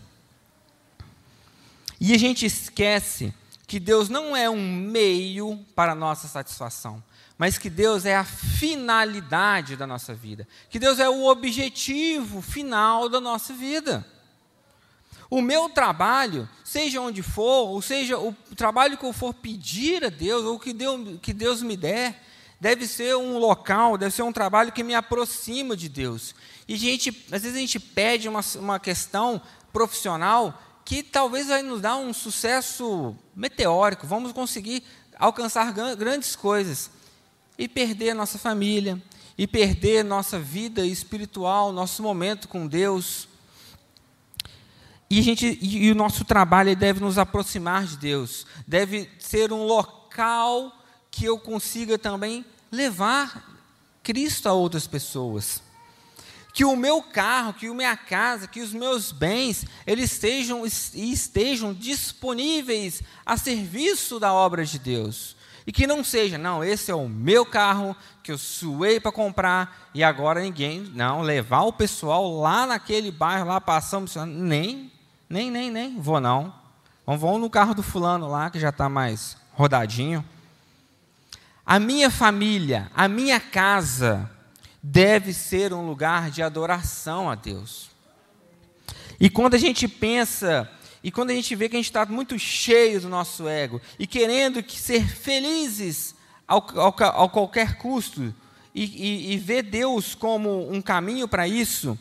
E 2.00 2.14
a 2.14 2.18
gente 2.18 2.46
esquece 2.46 3.34
que 3.66 3.80
Deus 3.80 4.10
não 4.10 4.36
é 4.36 4.50
um 4.50 4.72
meio 4.72 5.58
para 5.76 5.94
a 5.94 5.96
nossa 5.96 6.28
satisfação, 6.28 7.02
mas 7.38 7.58
que 7.58 7.70
Deus 7.70 8.06
é 8.06 8.16
a 8.16 8.24
finalidade 8.24 9.76
da 9.76 9.88
nossa 9.88 10.14
vida, 10.14 10.48
que 10.70 10.80
Deus 10.80 11.00
é 11.00 11.10
o 11.10 11.26
objetivo 11.26 12.42
final 12.42 13.10
da 13.10 13.20
nossa 13.20 13.54
vida. 13.54 14.06
O 15.30 15.42
meu 15.42 15.70
trabalho, 15.70 16.48
seja 16.64 17.02
onde 17.02 17.22
for, 17.22 17.68
ou 17.68 17.82
seja, 17.82 18.18
o 18.18 18.34
trabalho 18.56 18.98
que 18.98 19.06
eu 19.06 19.12
for 19.12 19.34
pedir 19.34 20.06
a 20.06 20.10
Deus, 20.10 20.46
ou 20.46 20.58
que 20.58 20.72
Deus, 20.72 21.20
que 21.22 21.34
Deus 21.34 21.62
me 21.62 21.76
der, 21.76 22.27
deve 22.60 22.88
ser 22.88 23.16
um 23.16 23.38
local, 23.38 23.98
deve 23.98 24.14
ser 24.14 24.24
um 24.24 24.34
trabalho 24.34 24.72
que 24.72 24.84
me 24.84 24.96
aproxima 24.96 25.76
de 25.76 25.88
Deus. 25.88 26.34
E 26.68 26.74
a 26.74 26.78
gente, 26.78 27.10
às 27.32 27.44
vezes 27.44 27.56
a 27.56 27.60
gente 27.60 27.80
pede 27.80 28.28
uma, 28.28 28.42
uma 28.56 28.80
questão 28.80 29.42
profissional 29.72 30.62
que 30.84 31.04
talvez 31.04 31.48
vai 31.48 31.62
nos 31.62 31.82
dar 31.82 31.98
um 31.98 32.14
sucesso 32.14 33.16
meteórico, 33.36 34.08
vamos 34.08 34.32
conseguir 34.32 34.84
alcançar 35.20 35.74
grandes 35.96 36.36
coisas 36.36 36.90
e 37.58 37.68
perder 37.68 38.12
a 38.12 38.16
nossa 38.16 38.38
família, 38.38 39.02
e 39.38 39.46
perder 39.46 40.04
nossa 40.04 40.40
vida 40.40 40.86
espiritual, 40.86 41.72
nosso 41.72 42.02
momento 42.02 42.48
com 42.48 42.66
Deus. 42.66 43.28
E, 45.10 45.22
gente, 45.22 45.60
e, 45.62 45.86
e 45.86 45.92
o 45.92 45.96
nosso 45.96 46.26
trabalho 46.26 46.76
deve 46.76 47.00
nos 47.00 47.18
aproximar 47.18 47.86
de 47.86 47.98
Deus, 47.98 48.48
deve 48.66 49.10
ser 49.20 49.54
um 49.54 49.64
local 49.64 50.77
que 51.18 51.26
eu 51.26 51.40
consiga 51.40 51.98
também 51.98 52.46
levar 52.72 53.60
Cristo 54.04 54.48
a 54.48 54.54
outras 54.54 54.86
pessoas 54.86 55.64
que 56.54 56.66
o 56.66 56.76
meu 56.76 57.04
carro, 57.04 57.54
que 57.54 57.68
a 57.68 57.74
minha 57.74 57.96
casa, 57.96 58.48
que 58.48 58.62
os 58.62 58.74
meus 58.74 59.12
bens, 59.12 59.64
eles 59.86 60.12
estejam, 60.12 60.66
estejam 60.66 61.72
disponíveis 61.72 63.04
a 63.24 63.38
serviço 63.38 64.20
da 64.20 64.34
obra 64.34 64.66
de 64.66 64.80
Deus. 64.80 65.36
E 65.68 65.72
que 65.72 65.86
não 65.86 66.04
seja, 66.04 66.36
não, 66.36 66.64
esse 66.64 66.90
é 66.90 66.96
o 66.96 67.08
meu 67.08 67.46
carro 67.46 67.96
que 68.24 68.32
eu 68.32 68.40
suei 68.40 69.00
para 69.00 69.12
comprar 69.12 69.90
e 69.94 70.04
agora 70.04 70.42
ninguém, 70.42 70.80
não, 70.96 71.22
levar 71.22 71.62
o 71.62 71.74
pessoal 71.74 72.40
lá 72.40 72.66
naquele 72.66 73.12
bairro, 73.12 73.50
lá 73.50 73.62
passamos, 73.62 74.16
nem, 74.16 74.92
nem, 75.30 75.52
nem, 75.52 75.70
nem, 75.70 76.00
vou 76.00 76.20
não. 76.20 76.52
Vamos, 77.06 77.22
vamos 77.22 77.42
no 77.42 77.52
carro 77.52 77.76
do 77.76 77.84
fulano 77.84 78.28
lá, 78.28 78.50
que 78.50 78.60
já 78.60 78.70
está 78.70 78.90
mais 78.90 79.38
rodadinho. 79.54 80.26
A 81.68 81.82
minha 81.82 82.10
família, 82.10 82.90
a 82.96 83.10
minha 83.10 83.42
casa, 83.42 84.32
deve 84.82 85.34
ser 85.34 85.74
um 85.74 85.86
lugar 85.86 86.32
de 86.32 86.42
adoração 86.42 87.30
a 87.30 87.36
Deus. 87.36 87.90
E 89.20 89.30
quando 89.30 89.56
a 89.56 89.58
gente 89.58 89.86
pensa, 89.86 90.72
e 91.04 91.12
quando 91.12 91.32
a 91.32 91.34
gente 91.34 91.54
vê 91.58 91.68
que 91.68 91.76
a 91.76 91.80
gente 91.80 91.88
está 91.88 92.06
muito 92.06 92.40
cheio 92.40 93.02
do 93.02 93.10
nosso 93.10 93.50
ego, 93.50 93.82
e 94.00 94.08
querendo 94.08 94.64
que 94.64 94.80
ser 94.80 95.06
felizes 95.06 96.16
ao, 96.48 96.62
qualquer 97.30 97.78
custo, 97.78 98.34
e, 98.74 98.86
e, 98.86 99.34
e 99.34 99.38
ver 99.38 99.64
Deus 99.64 100.16
como 100.16 100.72
um 100.72 100.82
caminho 100.82 101.28
para 101.28 101.50
isso, 101.50 102.00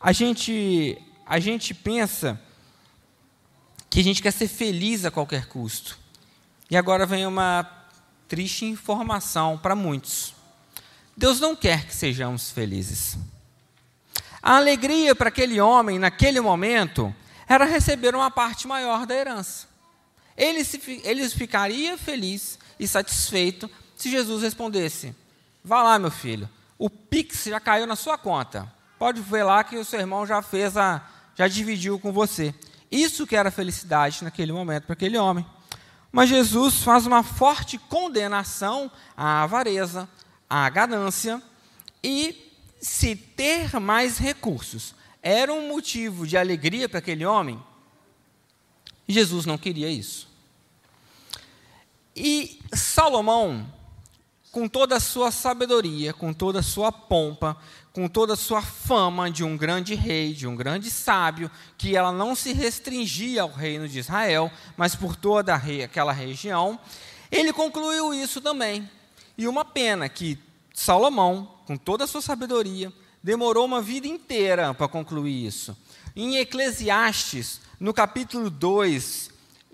a 0.00 0.10
gente, 0.10 0.96
a 1.26 1.38
gente 1.38 1.74
pensa 1.74 2.40
que 3.90 4.00
a 4.00 4.02
gente 4.02 4.22
quer 4.22 4.32
ser 4.32 4.48
feliz 4.48 5.04
a 5.04 5.10
qualquer 5.10 5.48
custo. 5.48 5.98
E 6.70 6.78
agora 6.78 7.04
vem 7.04 7.26
uma 7.26 7.75
triste 8.28 8.64
informação 8.64 9.58
para 9.58 9.74
muitos. 9.74 10.34
Deus 11.16 11.40
não 11.40 11.56
quer 11.56 11.86
que 11.86 11.94
sejamos 11.94 12.50
felizes. 12.50 13.16
A 14.42 14.56
alegria 14.56 15.14
para 15.14 15.28
aquele 15.28 15.60
homem, 15.60 15.98
naquele 15.98 16.40
momento, 16.40 17.14
era 17.48 17.64
receber 17.64 18.14
uma 18.14 18.30
parte 18.30 18.68
maior 18.68 19.06
da 19.06 19.14
herança. 19.14 19.66
Ele, 20.36 20.62
se, 20.62 21.00
ele 21.04 21.28
ficaria 21.30 21.96
feliz 21.96 22.58
e 22.78 22.86
satisfeito 22.86 23.70
se 23.96 24.10
Jesus 24.10 24.42
respondesse: 24.42 25.14
Vá 25.64 25.82
lá, 25.82 25.98
meu 25.98 26.10
filho, 26.10 26.48
o 26.78 26.90
Pix 26.90 27.44
já 27.44 27.58
caiu 27.58 27.86
na 27.86 27.96
sua 27.96 28.18
conta. 28.18 28.70
Pode 28.98 29.20
ver 29.20 29.44
lá 29.44 29.64
que 29.64 29.76
o 29.76 29.84
seu 29.84 30.00
irmão 30.00 30.26
já 30.26 30.42
fez 30.42 30.76
a. 30.76 31.02
já 31.34 31.48
dividiu 31.48 31.98
com 31.98 32.12
você. 32.12 32.54
Isso 32.90 33.26
que 33.26 33.36
era 33.36 33.50
felicidade 33.50 34.22
naquele 34.22 34.52
momento 34.52 34.84
para 34.84 34.92
aquele 34.92 35.18
homem. 35.18 35.44
Mas 36.16 36.30
Jesus 36.30 36.82
faz 36.82 37.04
uma 37.04 37.22
forte 37.22 37.76
condenação 37.76 38.90
à 39.14 39.42
avareza, 39.42 40.08
a 40.48 40.66
ganância 40.70 41.42
e 42.02 42.54
se 42.80 43.14
ter 43.14 43.78
mais 43.78 44.16
recursos 44.16 44.94
era 45.22 45.52
um 45.52 45.68
motivo 45.68 46.26
de 46.26 46.38
alegria 46.38 46.88
para 46.88 47.00
aquele 47.00 47.26
homem, 47.26 47.62
Jesus 49.06 49.44
não 49.44 49.58
queria 49.58 49.90
isso. 49.90 50.26
E 52.16 52.62
Salomão, 52.72 53.70
com 54.56 54.66
toda 54.66 54.96
a 54.96 55.00
sua 55.00 55.30
sabedoria, 55.30 56.14
com 56.14 56.32
toda 56.32 56.60
a 56.60 56.62
sua 56.62 56.90
pompa, 56.90 57.58
com 57.92 58.08
toda 58.08 58.32
a 58.32 58.36
sua 58.36 58.62
fama 58.62 59.30
de 59.30 59.44
um 59.44 59.54
grande 59.54 59.94
rei, 59.94 60.32
de 60.32 60.46
um 60.46 60.56
grande 60.56 60.90
sábio, 60.90 61.50
que 61.76 61.94
ela 61.94 62.10
não 62.10 62.34
se 62.34 62.54
restringia 62.54 63.42
ao 63.42 63.52
reino 63.52 63.86
de 63.86 63.98
Israel, 63.98 64.50
mas 64.74 64.94
por 64.94 65.14
toda 65.14 65.54
aquela 65.54 66.10
região, 66.10 66.80
ele 67.30 67.52
concluiu 67.52 68.14
isso 68.14 68.40
também. 68.40 68.88
E 69.36 69.46
uma 69.46 69.62
pena 69.62 70.08
que 70.08 70.38
Salomão, 70.72 71.58
com 71.66 71.76
toda 71.76 72.04
a 72.04 72.06
sua 72.06 72.22
sabedoria, 72.22 72.90
demorou 73.22 73.66
uma 73.66 73.82
vida 73.82 74.06
inteira 74.06 74.72
para 74.72 74.88
concluir 74.88 75.48
isso. 75.48 75.76
Em 76.16 76.38
Eclesiastes, 76.38 77.60
no 77.78 77.92
capítulo 77.92 78.48
2, 78.48 79.30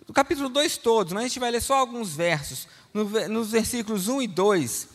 no 0.08 0.12
capítulo 0.12 0.48
2 0.48 0.76
todos, 0.78 1.12
mas 1.12 1.22
a 1.22 1.26
gente 1.28 1.38
vai 1.38 1.52
ler 1.52 1.62
só 1.62 1.74
alguns 1.78 2.16
versos, 2.16 2.66
no, 2.92 3.04
nos 3.28 3.50
versículos 3.52 4.08
1 4.08 4.22
e 4.22 4.26
2, 4.26 4.88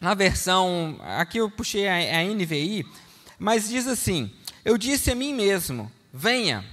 na 0.00 0.14
versão, 0.14 0.98
aqui 1.00 1.38
eu 1.38 1.50
puxei 1.50 1.88
a, 1.88 2.20
a 2.20 2.24
NVI, 2.24 2.86
mas 3.38 3.68
diz 3.68 3.86
assim: 3.86 4.32
Eu 4.64 4.76
disse 4.76 5.10
a 5.10 5.14
mim 5.14 5.32
mesmo, 5.32 5.90
Venha, 6.12 6.64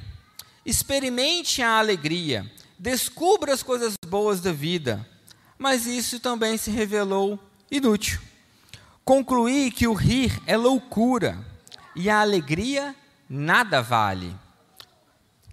experimente 0.65 1.61
a 1.61 1.79
alegria, 1.79 2.49
descubra 2.77 3.53
as 3.53 3.63
coisas 3.63 3.93
boas 4.07 4.41
da 4.41 4.51
vida. 4.51 5.07
Mas 5.57 5.85
isso 5.85 6.19
também 6.19 6.57
se 6.57 6.71
revelou 6.71 7.39
inútil. 7.69 8.19
Concluí 9.05 9.71
que 9.71 9.87
o 9.87 9.93
rir 9.93 10.41
é 10.45 10.55
loucura 10.55 11.37
e 11.95 12.09
a 12.09 12.21
alegria 12.21 12.95
nada 13.29 13.81
vale. 13.81 14.35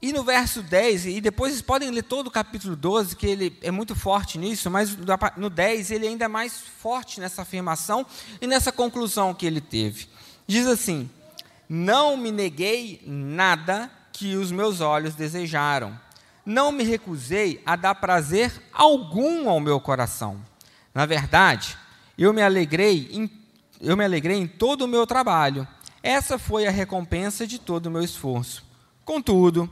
E 0.06 0.12
no 0.12 0.22
verso 0.22 0.62
10, 0.62 1.06
e 1.06 1.20
depois 1.20 1.50
vocês 1.50 1.62
podem 1.62 1.90
ler 1.90 2.04
todo 2.04 2.28
o 2.28 2.30
capítulo 2.30 2.76
12, 2.76 3.16
que 3.16 3.26
ele 3.26 3.58
é 3.60 3.72
muito 3.72 3.96
forte 3.96 4.38
nisso, 4.38 4.70
mas 4.70 4.96
no 5.36 5.50
10 5.50 5.90
ele 5.90 6.06
ainda 6.06 6.26
é 6.26 6.28
mais 6.28 6.60
forte 6.60 7.18
nessa 7.18 7.42
afirmação 7.42 8.06
e 8.40 8.46
nessa 8.46 8.70
conclusão 8.70 9.34
que 9.34 9.44
ele 9.44 9.60
teve. 9.60 10.08
Diz 10.46 10.64
assim: 10.68 11.10
Não 11.68 12.16
me 12.16 12.30
neguei 12.30 13.02
nada 13.04 13.90
que 14.12 14.36
os 14.36 14.52
meus 14.52 14.80
olhos 14.80 15.16
desejaram, 15.16 15.98
não 16.44 16.70
me 16.70 16.84
recusei 16.84 17.60
a 17.66 17.74
dar 17.74 17.96
prazer 17.96 18.52
algum 18.72 19.50
ao 19.50 19.58
meu 19.58 19.80
coração. 19.80 20.40
Na 20.94 21.04
verdade, 21.04 21.76
eu 22.16 22.32
me 22.32 22.42
alegrei 22.42 23.08
em, 23.10 23.28
eu 23.80 23.96
me 23.96 24.04
alegrei 24.04 24.38
em 24.38 24.46
todo 24.46 24.82
o 24.82 24.88
meu 24.88 25.04
trabalho. 25.04 25.66
Essa 26.00 26.38
foi 26.38 26.64
a 26.64 26.70
recompensa 26.70 27.44
de 27.44 27.58
todo 27.58 27.86
o 27.86 27.90
meu 27.90 28.04
esforço. 28.04 28.64
Contudo, 29.04 29.68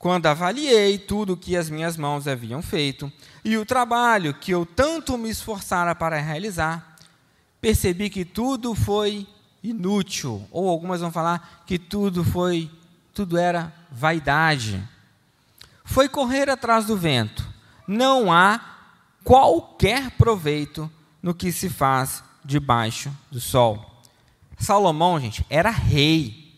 quando 0.00 0.24
avaliei 0.24 0.96
tudo 0.96 1.34
o 1.34 1.36
que 1.36 1.54
as 1.54 1.68
minhas 1.68 1.94
mãos 1.94 2.26
haviam 2.26 2.62
feito 2.62 3.12
e 3.44 3.58
o 3.58 3.66
trabalho 3.66 4.32
que 4.32 4.50
eu 4.50 4.64
tanto 4.64 5.18
me 5.18 5.28
esforçara 5.28 5.94
para 5.94 6.18
realizar, 6.18 6.96
percebi 7.60 8.08
que 8.08 8.24
tudo 8.24 8.74
foi 8.74 9.26
inútil, 9.62 10.48
ou 10.50 10.70
algumas 10.70 11.02
vão 11.02 11.12
falar 11.12 11.62
que 11.66 11.78
tudo 11.78 12.24
foi, 12.24 12.70
tudo 13.12 13.36
era 13.36 13.70
vaidade. 13.90 14.82
Foi 15.84 16.08
correr 16.08 16.48
atrás 16.48 16.86
do 16.86 16.96
vento. 16.96 17.46
Não 17.86 18.32
há 18.32 18.58
qualquer 19.22 20.12
proveito 20.12 20.90
no 21.22 21.34
que 21.34 21.52
se 21.52 21.68
faz 21.68 22.24
debaixo 22.42 23.14
do 23.30 23.38
sol. 23.38 24.00
Salomão, 24.58 25.20
gente, 25.20 25.44
era 25.50 25.68
rei. 25.68 26.54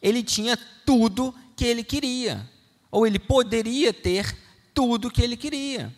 Ele 0.00 0.22
tinha 0.22 0.58
tudo 0.86 1.34
que 1.54 1.66
ele 1.66 1.84
queria 1.84 2.55
ou 2.90 3.06
ele 3.06 3.18
poderia 3.18 3.92
ter 3.92 4.36
tudo 4.74 5.08
o 5.08 5.10
que 5.10 5.22
ele 5.22 5.36
queria. 5.36 5.94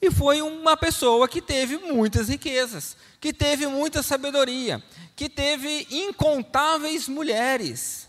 E 0.00 0.10
foi 0.10 0.40
uma 0.40 0.76
pessoa 0.76 1.28
que 1.28 1.42
teve 1.42 1.76
muitas 1.76 2.28
riquezas, 2.28 2.96
que 3.20 3.32
teve 3.32 3.66
muita 3.66 4.02
sabedoria, 4.02 4.82
que 5.14 5.28
teve 5.28 5.86
incontáveis 5.90 7.06
mulheres. 7.06 8.08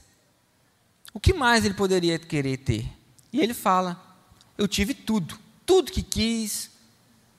O 1.13 1.19
que 1.19 1.33
mais 1.33 1.65
ele 1.65 1.73
poderia 1.73 2.17
querer 2.17 2.57
ter? 2.57 2.89
E 3.33 3.41
ele 3.41 3.53
fala: 3.53 4.01
Eu 4.57 4.67
tive 4.67 4.93
tudo, 4.93 5.37
tudo 5.65 5.91
que 5.91 6.01
quis, 6.01 6.71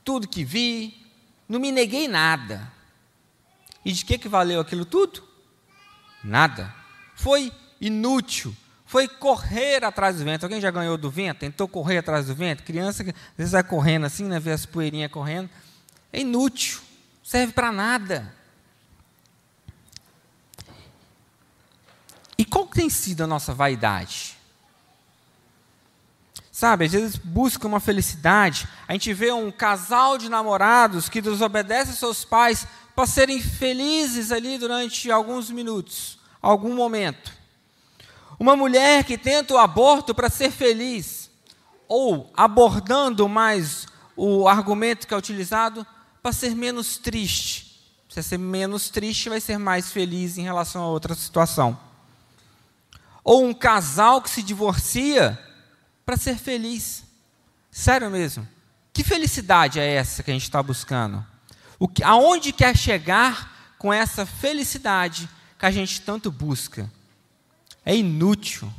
tudo 0.04 0.28
que 0.28 0.44
vi, 0.44 1.02
não 1.48 1.58
me 1.58 1.72
neguei 1.72 2.06
nada. 2.06 2.70
E 3.84 3.92
de 3.92 4.04
que, 4.04 4.18
que 4.18 4.28
valeu 4.28 4.60
aquilo 4.60 4.84
tudo? 4.84 5.22
Nada. 6.22 6.74
Foi 7.16 7.50
inútil, 7.80 8.54
foi 8.92 9.08
correr 9.08 9.82
atrás 9.86 10.18
do 10.18 10.24
vento. 10.24 10.42
Alguém 10.42 10.60
já 10.60 10.70
ganhou 10.70 10.98
do 10.98 11.10
vento? 11.10 11.38
Tentou 11.38 11.66
correr 11.66 11.96
atrás 11.96 12.26
do 12.26 12.34
vento? 12.34 12.62
Criança 12.62 13.02
às 13.02 13.14
vezes 13.38 13.52
vai 13.52 13.62
correndo 13.62 14.04
assim, 14.04 14.24
né, 14.24 14.38
vê 14.38 14.52
as 14.52 14.66
poeirinhas 14.66 15.10
correndo. 15.10 15.48
É 16.12 16.20
inútil, 16.20 16.78
serve 17.24 17.54
para 17.54 17.72
nada. 17.72 18.34
E 22.36 22.44
qual 22.44 22.66
tem 22.66 22.90
sido 22.90 23.24
a 23.24 23.26
nossa 23.26 23.54
vaidade? 23.54 24.36
Sabe, 26.50 26.84
às 26.84 26.92
vezes 26.92 27.16
busca 27.16 27.66
uma 27.66 27.80
felicidade. 27.80 28.68
A 28.86 28.92
gente 28.92 29.14
vê 29.14 29.32
um 29.32 29.50
casal 29.50 30.18
de 30.18 30.28
namorados 30.28 31.08
que 31.08 31.22
desobedece 31.22 31.96
seus 31.96 32.26
pais 32.26 32.66
para 32.94 33.06
serem 33.06 33.40
felizes 33.40 34.30
ali 34.30 34.58
durante 34.58 35.10
alguns 35.10 35.48
minutos, 35.48 36.18
algum 36.42 36.74
momento. 36.74 37.40
Uma 38.42 38.56
mulher 38.56 39.04
que 39.04 39.16
tenta 39.16 39.54
o 39.54 39.56
aborto 39.56 40.12
para 40.12 40.28
ser 40.28 40.50
feliz, 40.50 41.30
ou 41.86 42.28
abordando 42.36 43.28
mais 43.28 43.86
o 44.16 44.48
argumento 44.48 45.06
que 45.06 45.14
é 45.14 45.16
utilizado, 45.16 45.86
para 46.20 46.32
ser 46.32 46.56
menos 46.56 46.98
triste. 46.98 47.80
Se 48.08 48.20
ser 48.20 48.38
menos 48.38 48.90
triste, 48.90 49.28
vai 49.28 49.40
ser 49.40 49.58
mais 49.58 49.92
feliz 49.92 50.38
em 50.38 50.42
relação 50.42 50.82
a 50.82 50.88
outra 50.88 51.14
situação. 51.14 51.78
Ou 53.22 53.46
um 53.46 53.54
casal 53.54 54.20
que 54.20 54.28
se 54.28 54.42
divorcia 54.42 55.38
para 56.04 56.16
ser 56.16 56.36
feliz. 56.36 57.04
Sério 57.70 58.10
mesmo. 58.10 58.44
Que 58.92 59.04
felicidade 59.04 59.78
é 59.78 59.86
essa 59.86 60.20
que 60.20 60.32
a 60.32 60.34
gente 60.34 60.42
está 60.42 60.60
buscando? 60.60 61.24
O 61.78 61.86
que, 61.86 62.02
aonde 62.02 62.52
quer 62.52 62.76
chegar 62.76 63.76
com 63.78 63.92
essa 63.92 64.26
felicidade 64.26 65.28
que 65.56 65.64
a 65.64 65.70
gente 65.70 66.00
tanto 66.00 66.28
busca? 66.28 66.90
É 67.84 67.96
inútil, 67.96 68.72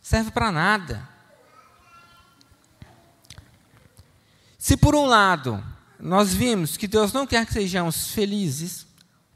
serve 0.00 0.30
para 0.30 0.52
nada. 0.52 1.08
Se 4.58 4.76
por 4.76 4.94
um 4.94 5.06
lado 5.06 5.62
nós 5.98 6.34
vimos 6.34 6.76
que 6.76 6.86
Deus 6.86 7.12
não 7.12 7.26
quer 7.26 7.46
que 7.46 7.52
sejamos 7.52 8.08
felizes, 8.08 8.86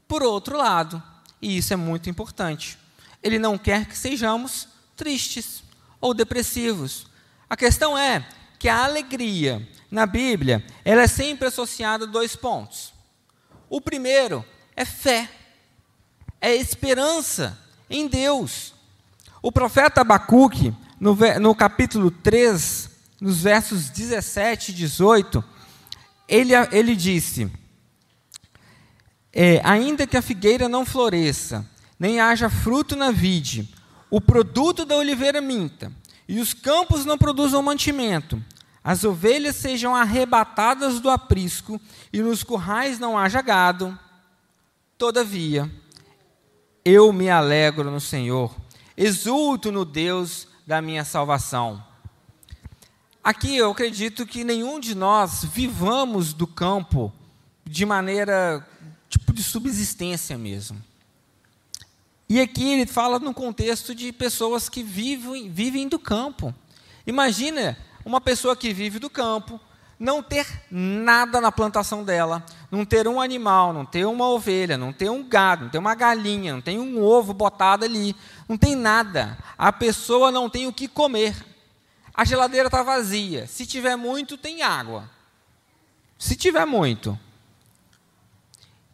por 0.07 0.23
outro 0.23 0.57
lado, 0.57 1.01
e 1.41 1.57
isso 1.57 1.73
é 1.73 1.75
muito 1.75 2.09
importante, 2.09 2.77
Ele 3.21 3.39
não 3.39 3.57
quer 3.57 3.85
que 3.85 3.97
sejamos 3.97 4.67
tristes 4.95 5.63
ou 6.01 6.13
depressivos. 6.13 7.07
A 7.49 7.55
questão 7.55 7.97
é 7.97 8.27
que 8.57 8.67
a 8.67 8.83
alegria 8.83 9.67
na 9.89 10.05
Bíblia 10.05 10.65
ela 10.83 11.03
é 11.03 11.07
sempre 11.07 11.47
associada 11.47 12.05
a 12.05 12.07
dois 12.07 12.35
pontos. 12.35 12.93
O 13.69 13.79
primeiro 13.79 14.43
é 14.75 14.83
fé, 14.83 15.29
é 16.41 16.55
esperança 16.55 17.57
em 17.89 18.07
Deus. 18.07 18.73
O 19.41 19.51
profeta 19.51 20.01
Abacuque, 20.01 20.73
no, 20.99 21.15
no 21.39 21.55
capítulo 21.55 22.11
3, 22.11 22.89
nos 23.21 23.41
versos 23.41 23.89
17 23.89 24.71
e 24.71 24.73
18, 24.73 25.43
ele, 26.27 26.53
ele 26.71 26.93
disse: 26.93 27.49
é, 29.31 29.61
Ainda 29.63 30.05
que 30.05 30.17
a 30.17 30.21
figueira 30.21 30.67
não 30.67 30.85
floresça, 30.85 31.65
nem 31.97 32.19
haja 32.19 32.49
fruto 32.49 32.97
na 32.97 33.11
vide, 33.11 33.73
o 34.09 34.19
produto 34.19 34.83
da 34.83 34.97
oliveira 34.97 35.39
minta, 35.39 35.91
e 36.27 36.39
os 36.39 36.53
campos 36.53 37.05
não 37.05 37.17
produzam 37.17 37.61
mantimento, 37.61 38.43
as 38.83 39.05
ovelhas 39.05 39.55
sejam 39.55 39.95
arrebatadas 39.95 40.99
do 40.99 41.09
aprisco, 41.09 41.79
e 42.11 42.21
nos 42.21 42.43
currais 42.43 42.99
não 42.99 43.17
haja 43.17 43.41
gado, 43.41 43.97
todavia, 44.97 45.71
eu 46.83 47.13
me 47.13 47.29
alegro 47.29 47.89
no 47.89 48.01
Senhor 48.01 48.53
exulto 48.99 49.71
no 49.71 49.85
Deus 49.85 50.45
da 50.67 50.81
minha 50.81 51.05
salvação. 51.05 51.81
Aqui 53.23 53.55
eu 53.55 53.71
acredito 53.71 54.27
que 54.27 54.43
nenhum 54.43 54.77
de 54.77 54.93
nós 54.93 55.45
vivamos 55.45 56.33
do 56.33 56.45
campo 56.45 57.11
de 57.65 57.85
maneira 57.85 58.67
tipo 59.07 59.31
de 59.31 59.41
subsistência 59.41 60.37
mesmo. 60.37 60.83
E 62.27 62.41
aqui 62.41 62.73
ele 62.73 62.85
fala 62.85 63.19
no 63.19 63.33
contexto 63.33 63.95
de 63.95 64.11
pessoas 64.11 64.67
que 64.67 64.83
vivem, 64.83 65.49
vivem 65.49 65.87
do 65.87 65.97
campo. 65.97 66.53
Imagina 67.07 67.77
uma 68.03 68.19
pessoa 68.19 68.53
que 68.53 68.73
vive 68.73 68.99
do 68.99 69.09
campo, 69.09 69.61
não 69.99 70.23
ter 70.23 70.47
nada 70.71 71.41
na 71.41 71.51
plantação 71.51 72.05
dela, 72.05 72.43
não 72.71 72.85
ter 72.85 73.05
um 73.05 73.19
animal, 73.19 73.73
não 73.73 73.85
ter 73.85 74.05
uma 74.05 74.29
ovelha, 74.29 74.77
não 74.77 74.93
ter 74.93 75.09
um 75.09 75.27
gado, 75.27 75.65
não 75.65 75.69
ter 75.69 75.77
uma 75.77 75.93
galinha, 75.93 76.53
não 76.53 76.61
tem 76.61 76.79
um 76.79 77.03
ovo 77.03 77.33
botado 77.33 77.83
ali, 77.83 78.15
não 78.47 78.57
tem 78.57 78.75
nada. 78.75 79.37
A 79.57 79.73
pessoa 79.73 80.31
não 80.31 80.49
tem 80.49 80.67
o 80.67 80.73
que 80.73 80.87
comer. 80.87 81.35
A 82.13 82.23
geladeira 82.23 82.67
está 82.67 82.81
vazia. 82.81 83.45
Se 83.45 83.65
tiver 83.65 83.97
muito, 83.97 84.37
tem 84.37 84.61
água. 84.61 85.09
Se 86.17 86.35
tiver 86.35 86.65
muito, 86.65 87.19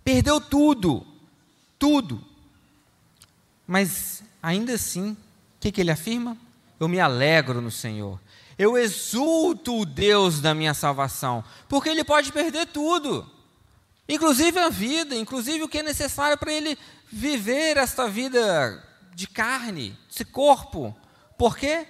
perdeu 0.04 0.42
tudo, 0.42 1.06
tudo. 1.78 2.24
Mas 3.68 4.24
ainda 4.42 4.74
assim, 4.74 5.12
o 5.12 5.18
que, 5.60 5.72
que 5.72 5.82
ele 5.82 5.92
afirma? 5.92 6.36
Eu 6.80 6.88
me 6.88 7.00
alegro 7.00 7.62
no 7.62 7.72
Senhor. 7.72 8.20
Eu 8.58 8.78
exulto 8.78 9.82
o 9.82 9.86
Deus 9.86 10.40
da 10.40 10.54
minha 10.54 10.74
salvação, 10.74 11.44
porque 11.68 11.90
ele 11.90 12.04
pode 12.04 12.32
perder 12.32 12.68
tudo, 12.68 13.30
inclusive 14.08 14.58
a 14.60 14.70
vida, 14.70 15.16
inclusive 15.16 15.64
o 15.64 15.68
que 15.68 15.80
é 15.80 15.84
necessário 15.84 16.38
para 16.38 16.54
ele 16.54 16.78
viver 17.12 17.76
esta 17.78 18.08
vida 18.08 18.82
de 19.14 19.28
carne, 19.28 19.98
esse 20.10 20.24
corpo. 20.24 20.96
Por 21.38 21.58
quê? 21.58 21.86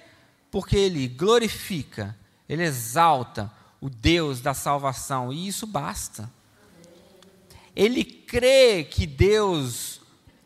Porque 0.50 0.76
ele 0.76 1.06
glorifica, 1.06 2.16
ele 2.48 2.64
exalta 2.64 3.52
o 3.80 3.88
Deus 3.88 4.40
da 4.40 4.54
salvação, 4.54 5.32
e 5.32 5.46
isso 5.46 5.66
basta. 5.66 6.28
Ele 7.76 8.02
crê 8.02 8.82
que 8.84 9.06
Deus 9.06 10.00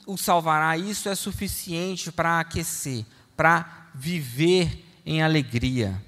o 0.06 0.18
salvará, 0.18 0.76
isso 0.76 1.09
é 1.09 1.14
suficiente 1.14 2.11
para 2.11 2.40
aquecer, 2.40 3.06
para 3.37 3.88
viver 3.94 4.85
em 5.06 5.22
alegria. 5.22 6.02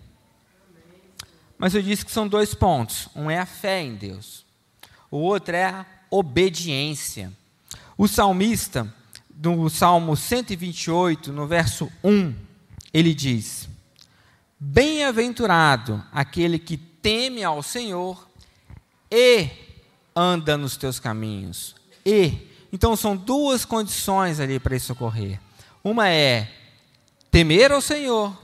Mas 1.63 1.77
eu 1.77 1.81
disse 1.81 2.05
que 2.05 2.11
são 2.11 2.27
dois 2.27 2.55
pontos. 2.55 3.09
Um 3.15 3.31
é 3.31 3.39
a 3.39 3.47
fé 3.47 3.81
em 3.81 3.95
Deus, 3.95 4.45
o 5.09 5.19
outro 5.19 5.55
é 5.55 5.67
a 5.67 5.87
obediência. 6.11 7.33
O 7.97 8.09
salmista, 8.09 8.93
no 9.33 9.71
Salmo 9.71 10.17
128, 10.17 11.33
no 11.33 11.47
verso 11.47 11.89
1, 12.03 12.35
ele 12.93 13.15
diz: 13.15 13.69
Bem-aventurado 14.59 16.05
aquele 16.11 16.59
que 16.59 16.77
teme 16.77 17.45
ao 17.45 17.63
Senhor 17.63 18.29
e 19.09 19.49
anda 20.17 20.57
nos 20.57 20.77
teus 20.77 20.99
caminhos. 20.99 21.77
E. 22.05 22.51
Então 22.73 22.97
são 22.97 23.17
duas 23.17 23.65
condições 23.65 24.41
ali 24.41 24.59
para 24.59 24.75
isso 24.75 24.95
ocorrer. 24.95 25.39
Uma 25.85 26.09
é 26.09 26.51
temer 27.31 27.71
ao 27.71 27.81
Senhor 27.81 28.37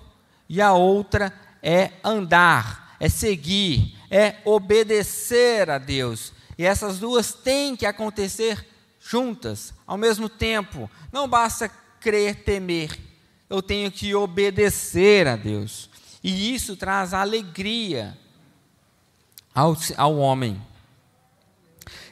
e 0.48 0.62
a 0.62 0.72
outra 0.72 1.32
é 1.60 1.90
andar, 2.04 2.87
é 3.00 3.08
seguir, 3.08 3.96
é 4.10 4.36
obedecer 4.44 5.70
a 5.70 5.78
Deus. 5.78 6.32
E 6.56 6.64
essas 6.64 6.98
duas 6.98 7.32
têm 7.32 7.76
que 7.76 7.86
acontecer 7.86 8.66
juntas, 9.00 9.72
ao 9.86 9.96
mesmo 9.96 10.28
tempo. 10.28 10.90
Não 11.12 11.28
basta 11.28 11.70
crer, 12.00 12.42
temer. 12.42 12.98
Eu 13.48 13.62
tenho 13.62 13.90
que 13.90 14.14
obedecer 14.14 15.26
a 15.26 15.36
Deus. 15.36 15.88
E 16.22 16.54
isso 16.54 16.76
traz 16.76 17.14
alegria 17.14 18.18
ao, 19.54 19.76
ao 19.96 20.18
homem. 20.18 20.60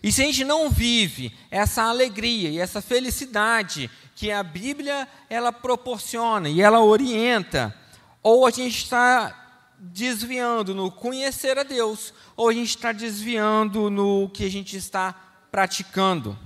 E 0.02 0.12
se 0.12 0.22
a 0.22 0.26
gente 0.26 0.44
não 0.44 0.70
vive 0.70 1.32
essa 1.50 1.82
alegria 1.82 2.48
e 2.48 2.58
essa 2.58 2.80
felicidade 2.80 3.90
que 4.14 4.30
a 4.30 4.42
Bíblia 4.42 5.08
ela 5.28 5.52
proporciona 5.52 6.48
e 6.48 6.60
ela 6.60 6.80
orienta, 6.80 7.74
ou 8.22 8.46
a 8.46 8.50
gente 8.50 8.84
está 8.84 9.45
desviando 9.78 10.74
no 10.74 10.90
conhecer 10.90 11.58
a 11.58 11.62
Deus, 11.62 12.12
ou 12.36 12.48
a 12.48 12.52
gente 12.52 12.70
está 12.70 12.92
desviando 12.92 13.90
no 13.90 14.28
que 14.28 14.44
a 14.44 14.50
gente 14.50 14.76
está 14.76 15.12
praticando. 15.50 16.38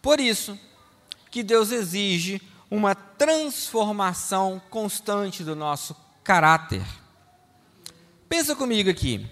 Por 0.00 0.20
isso 0.20 0.58
que 1.30 1.42
Deus 1.42 1.70
exige 1.70 2.40
uma 2.70 2.94
transformação 2.94 4.60
constante 4.70 5.44
do 5.44 5.54
nosso 5.54 5.96
caráter. 6.22 6.84
Pensa 8.28 8.56
comigo 8.56 8.90
aqui. 8.90 9.26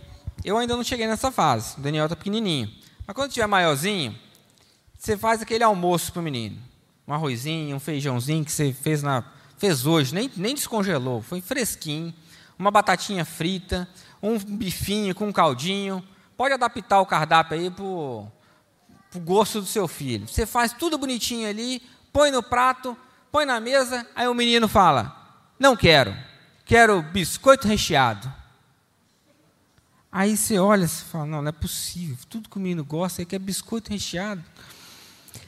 Eu 0.44 0.58
ainda 0.58 0.76
não 0.76 0.84
cheguei 0.84 1.06
nessa 1.06 1.30
fase. 1.30 1.78
O 1.78 1.80
Daniel 1.80 2.06
está 2.06 2.16
pequenininho. 2.16 2.70
Mas 3.06 3.14
quando 3.14 3.32
tiver 3.32 3.46
maiorzinho, 3.46 4.18
você 4.98 5.16
faz 5.16 5.42
aquele 5.42 5.64
almoço 5.64 6.12
para 6.12 6.20
o 6.20 6.22
menino. 6.22 6.58
Um 7.06 7.12
arrozinho, 7.12 7.76
um 7.76 7.80
feijãozinho 7.80 8.44
que 8.44 8.52
você 8.52 8.72
fez, 8.72 9.02
na, 9.02 9.24
fez 9.58 9.86
hoje, 9.86 10.14
nem, 10.14 10.30
nem 10.36 10.54
descongelou, 10.54 11.20
foi 11.20 11.40
fresquinho. 11.40 12.14
Uma 12.62 12.70
batatinha 12.70 13.24
frita, 13.24 13.88
um 14.22 14.38
bifinho 14.38 15.16
com 15.16 15.26
um 15.26 15.32
caldinho. 15.32 16.00
Pode 16.36 16.54
adaptar 16.54 17.00
o 17.00 17.06
cardápio 17.06 17.58
aí 17.58 17.68
para 17.68 17.84
o 17.84 18.30
gosto 19.16 19.60
do 19.60 19.66
seu 19.66 19.88
filho. 19.88 20.28
Você 20.28 20.46
faz 20.46 20.72
tudo 20.72 20.96
bonitinho 20.96 21.48
ali, 21.48 21.82
põe 22.12 22.30
no 22.30 22.40
prato, 22.40 22.96
põe 23.32 23.44
na 23.44 23.58
mesa, 23.58 24.06
aí 24.14 24.28
o 24.28 24.34
menino 24.34 24.68
fala: 24.68 25.42
Não 25.58 25.74
quero, 25.74 26.16
quero 26.64 27.02
biscoito 27.02 27.66
recheado. 27.66 28.32
Aí 30.12 30.36
você 30.36 30.56
olha 30.56 30.84
e 30.84 30.88
fala: 30.88 31.26
Não, 31.26 31.42
não 31.42 31.48
é 31.48 31.52
possível, 31.52 32.16
tudo 32.30 32.48
que 32.48 32.58
o 32.58 32.60
menino 32.60 32.84
gosta 32.84 33.22
é 33.22 33.24
que 33.24 33.34
é 33.34 33.40
biscoito 33.40 33.90
recheado. 33.90 34.44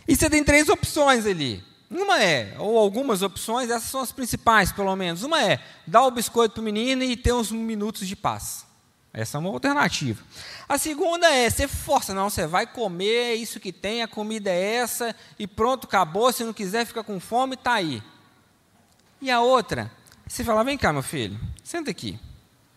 E 0.08 0.16
você 0.16 0.28
tem 0.28 0.42
três 0.42 0.68
opções 0.68 1.26
ali. 1.26 1.62
Uma 1.90 2.22
é, 2.22 2.56
ou 2.58 2.78
algumas 2.78 3.22
opções, 3.22 3.70
essas 3.70 3.90
são 3.90 4.00
as 4.00 4.12
principais, 4.12 4.72
pelo 4.72 4.94
menos. 4.96 5.22
Uma 5.22 5.42
é 5.42 5.60
dar 5.86 6.04
o 6.04 6.10
biscoito 6.10 6.54
para 6.54 6.60
o 6.60 6.64
menino 6.64 7.02
e 7.02 7.16
ter 7.16 7.32
uns 7.32 7.50
minutos 7.50 8.06
de 8.06 8.16
paz. 8.16 8.66
Essa 9.12 9.38
é 9.38 9.40
uma 9.40 9.50
alternativa. 9.50 10.24
A 10.68 10.76
segunda 10.76 11.30
é, 11.32 11.48
você 11.48 11.68
força, 11.68 12.12
não, 12.12 12.28
você 12.28 12.48
vai 12.48 12.66
comer, 12.66 13.32
é 13.32 13.34
isso 13.36 13.60
que 13.60 13.72
tem, 13.72 14.02
a 14.02 14.08
comida 14.08 14.50
é 14.50 14.74
essa, 14.74 15.14
e 15.38 15.46
pronto, 15.46 15.86
acabou, 15.86 16.32
se 16.32 16.42
não 16.42 16.52
quiser, 16.52 16.84
fica 16.84 17.04
com 17.04 17.20
fome, 17.20 17.54
está 17.54 17.74
aí. 17.74 18.02
E 19.20 19.30
a 19.30 19.40
outra, 19.40 19.90
você 20.26 20.42
fala, 20.42 20.64
vem 20.64 20.76
cá, 20.76 20.92
meu 20.92 21.02
filho, 21.02 21.38
senta 21.62 21.92
aqui, 21.92 22.18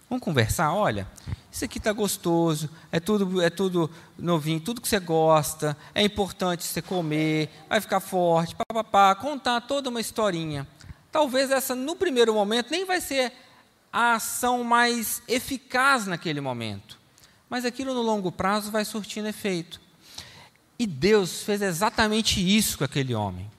vamos 0.09 0.23
conversar, 0.23 0.73
olha, 0.73 1.07
isso 1.51 1.65
aqui 1.65 1.77
está 1.77 1.91
gostoso, 1.91 2.69
é 2.91 2.99
tudo, 2.99 3.41
é 3.41 3.49
tudo 3.49 3.89
novinho, 4.17 4.59
tudo 4.59 4.81
que 4.81 4.87
você 4.87 4.99
gosta, 4.99 5.77
é 5.93 6.03
importante 6.03 6.63
você 6.63 6.81
comer, 6.81 7.49
vai 7.67 7.81
ficar 7.81 7.99
forte, 7.99 8.55
papapá, 8.55 9.15
contar 9.15 9.61
toda 9.61 9.89
uma 9.89 9.99
historinha. 9.99 10.67
Talvez 11.11 11.51
essa, 11.51 11.73
no 11.73 11.95
primeiro 11.95 12.33
momento, 12.33 12.71
nem 12.71 12.85
vai 12.85 13.01
ser 13.01 13.33
a 13.91 14.13
ação 14.13 14.63
mais 14.63 15.21
eficaz 15.27 16.05
naquele 16.05 16.39
momento. 16.39 16.97
Mas 17.49 17.65
aquilo 17.65 17.93
no 17.93 18.01
longo 18.01 18.31
prazo 18.31 18.69
vai 18.69 18.85
surtindo 18.85 19.27
efeito. 19.27 19.81
E 20.77 20.85
Deus 20.85 21.41
fez 21.41 21.61
exatamente 21.61 22.39
isso 22.39 22.77
com 22.77 22.83
aquele 22.83 23.15
homem. 23.15 23.49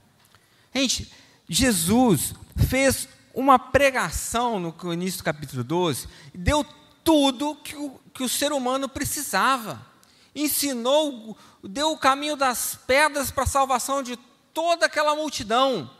Gente, 0.74 1.10
Jesus 1.48 2.34
fez 2.68 3.08
uma 3.34 3.58
pregação 3.58 4.58
no 4.58 4.92
início 4.92 5.18
do 5.18 5.24
capítulo 5.24 5.62
12, 5.62 6.08
deu 6.34 6.64
tudo 7.04 7.56
que 7.56 7.76
o, 7.76 7.98
que 8.12 8.22
o 8.22 8.28
ser 8.28 8.52
humano 8.52 8.88
precisava. 8.88 9.86
Ensinou, 10.34 11.36
deu 11.62 11.92
o 11.92 11.98
caminho 11.98 12.36
das 12.36 12.78
pedras 12.86 13.30
para 13.30 13.44
a 13.44 13.46
salvação 13.46 14.02
de 14.02 14.16
toda 14.52 14.86
aquela 14.86 15.14
multidão. 15.14 15.90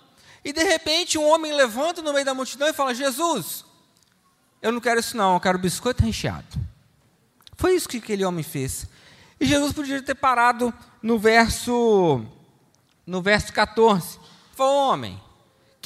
E 0.44 0.52
de 0.52 0.62
repente 0.62 1.18
um 1.18 1.28
homem 1.28 1.52
levanta 1.52 2.02
no 2.02 2.12
meio 2.12 2.24
da 2.24 2.34
multidão 2.34 2.68
e 2.68 2.72
fala: 2.72 2.94
Jesus, 2.94 3.64
eu 4.60 4.72
não 4.72 4.80
quero 4.80 5.00
isso, 5.00 5.16
não, 5.16 5.34
eu 5.34 5.40
quero 5.40 5.58
biscoito 5.58 6.02
recheado. 6.02 6.58
Foi 7.56 7.74
isso 7.74 7.88
que 7.88 7.98
aquele 7.98 8.24
homem 8.24 8.44
fez. 8.44 8.86
E 9.40 9.46
Jesus 9.46 9.72
podia 9.72 10.02
ter 10.02 10.14
parado 10.14 10.72
no 11.02 11.18
verso, 11.18 12.24
no 13.06 13.22
verso 13.22 13.52
14. 13.52 14.18
Falou, 14.54 14.92
homem, 14.92 15.20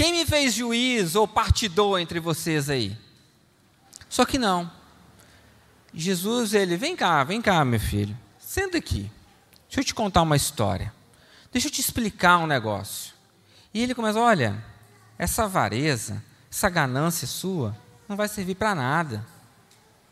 quem 0.02 0.12
me 0.12 0.26
fez 0.26 0.52
juiz 0.52 1.14
ou 1.14 1.28
partidor 1.28 2.00
entre 2.00 2.18
vocês 2.18 2.68
aí? 2.68 2.98
Só 4.08 4.24
que 4.24 4.36
não. 4.36 4.68
Jesus, 5.94 6.54
ele, 6.54 6.76
vem 6.76 6.96
cá, 6.96 7.22
vem 7.22 7.40
cá, 7.40 7.64
meu 7.64 7.78
filho, 7.78 8.18
senta 8.36 8.78
aqui. 8.78 9.08
Deixa 9.68 9.78
eu 9.78 9.84
te 9.84 9.94
contar 9.94 10.22
uma 10.22 10.34
história. 10.34 10.92
Deixa 11.52 11.68
eu 11.68 11.70
te 11.70 11.80
explicar 11.80 12.38
um 12.38 12.48
negócio. 12.48 13.14
E 13.72 13.80
ele 13.80 13.94
começa, 13.94 14.18
olha, 14.18 14.64
essa 15.16 15.44
avareza, 15.44 16.20
essa 16.50 16.68
ganância 16.68 17.28
sua, 17.28 17.76
não 18.08 18.16
vai 18.16 18.26
servir 18.26 18.56
para 18.56 18.74
nada. 18.74 19.24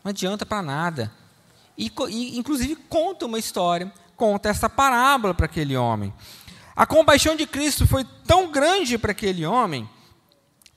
Não 0.05 0.11
adianta 0.11 0.45
para 0.45 0.61
nada. 0.61 1.11
E, 1.77 1.91
e, 2.07 2.39
inclusive, 2.39 2.77
conta 2.77 3.25
uma 3.25 3.37
história, 3.37 3.91
conta 4.15 4.47
essa 4.47 4.69
parábola 4.69 5.33
para 5.33 5.47
aquele 5.47 5.75
homem. 5.75 6.13
A 6.75 6.85
compaixão 6.85 7.35
de 7.35 7.45
Cristo 7.45 7.85
foi 7.85 8.03
tão 8.25 8.51
grande 8.51 8.97
para 8.97 9.11
aquele 9.11 9.45
homem 9.45 9.89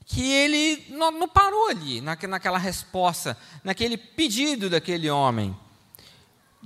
que 0.05 0.31
ele 0.31 0.85
não, 0.89 1.11
não 1.11 1.27
parou 1.27 1.69
ali, 1.69 1.99
na, 1.99 2.15
naquela 2.27 2.57
resposta, 2.57 3.37
naquele 3.63 3.97
pedido 3.97 4.69
daquele 4.69 5.09
homem. 5.09 5.57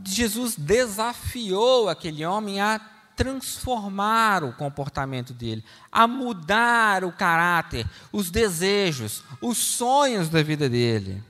Jesus 0.06 0.56
desafiou 0.56 1.90
aquele 1.90 2.26
homem 2.26 2.60
a 2.60 2.80
transformar 3.16 4.46
o 4.46 4.54
comportamento 4.54 5.34
dele, 5.34 5.64
a 5.92 6.08
mudar 6.08 7.04
o 7.04 7.12
caráter, 7.12 7.86
os 8.14 8.32
desejos, 8.32 9.24
os 9.42 9.58
sonhos 9.58 10.30
da 10.30 10.42
vida 10.42 10.70
dele. 10.70 11.22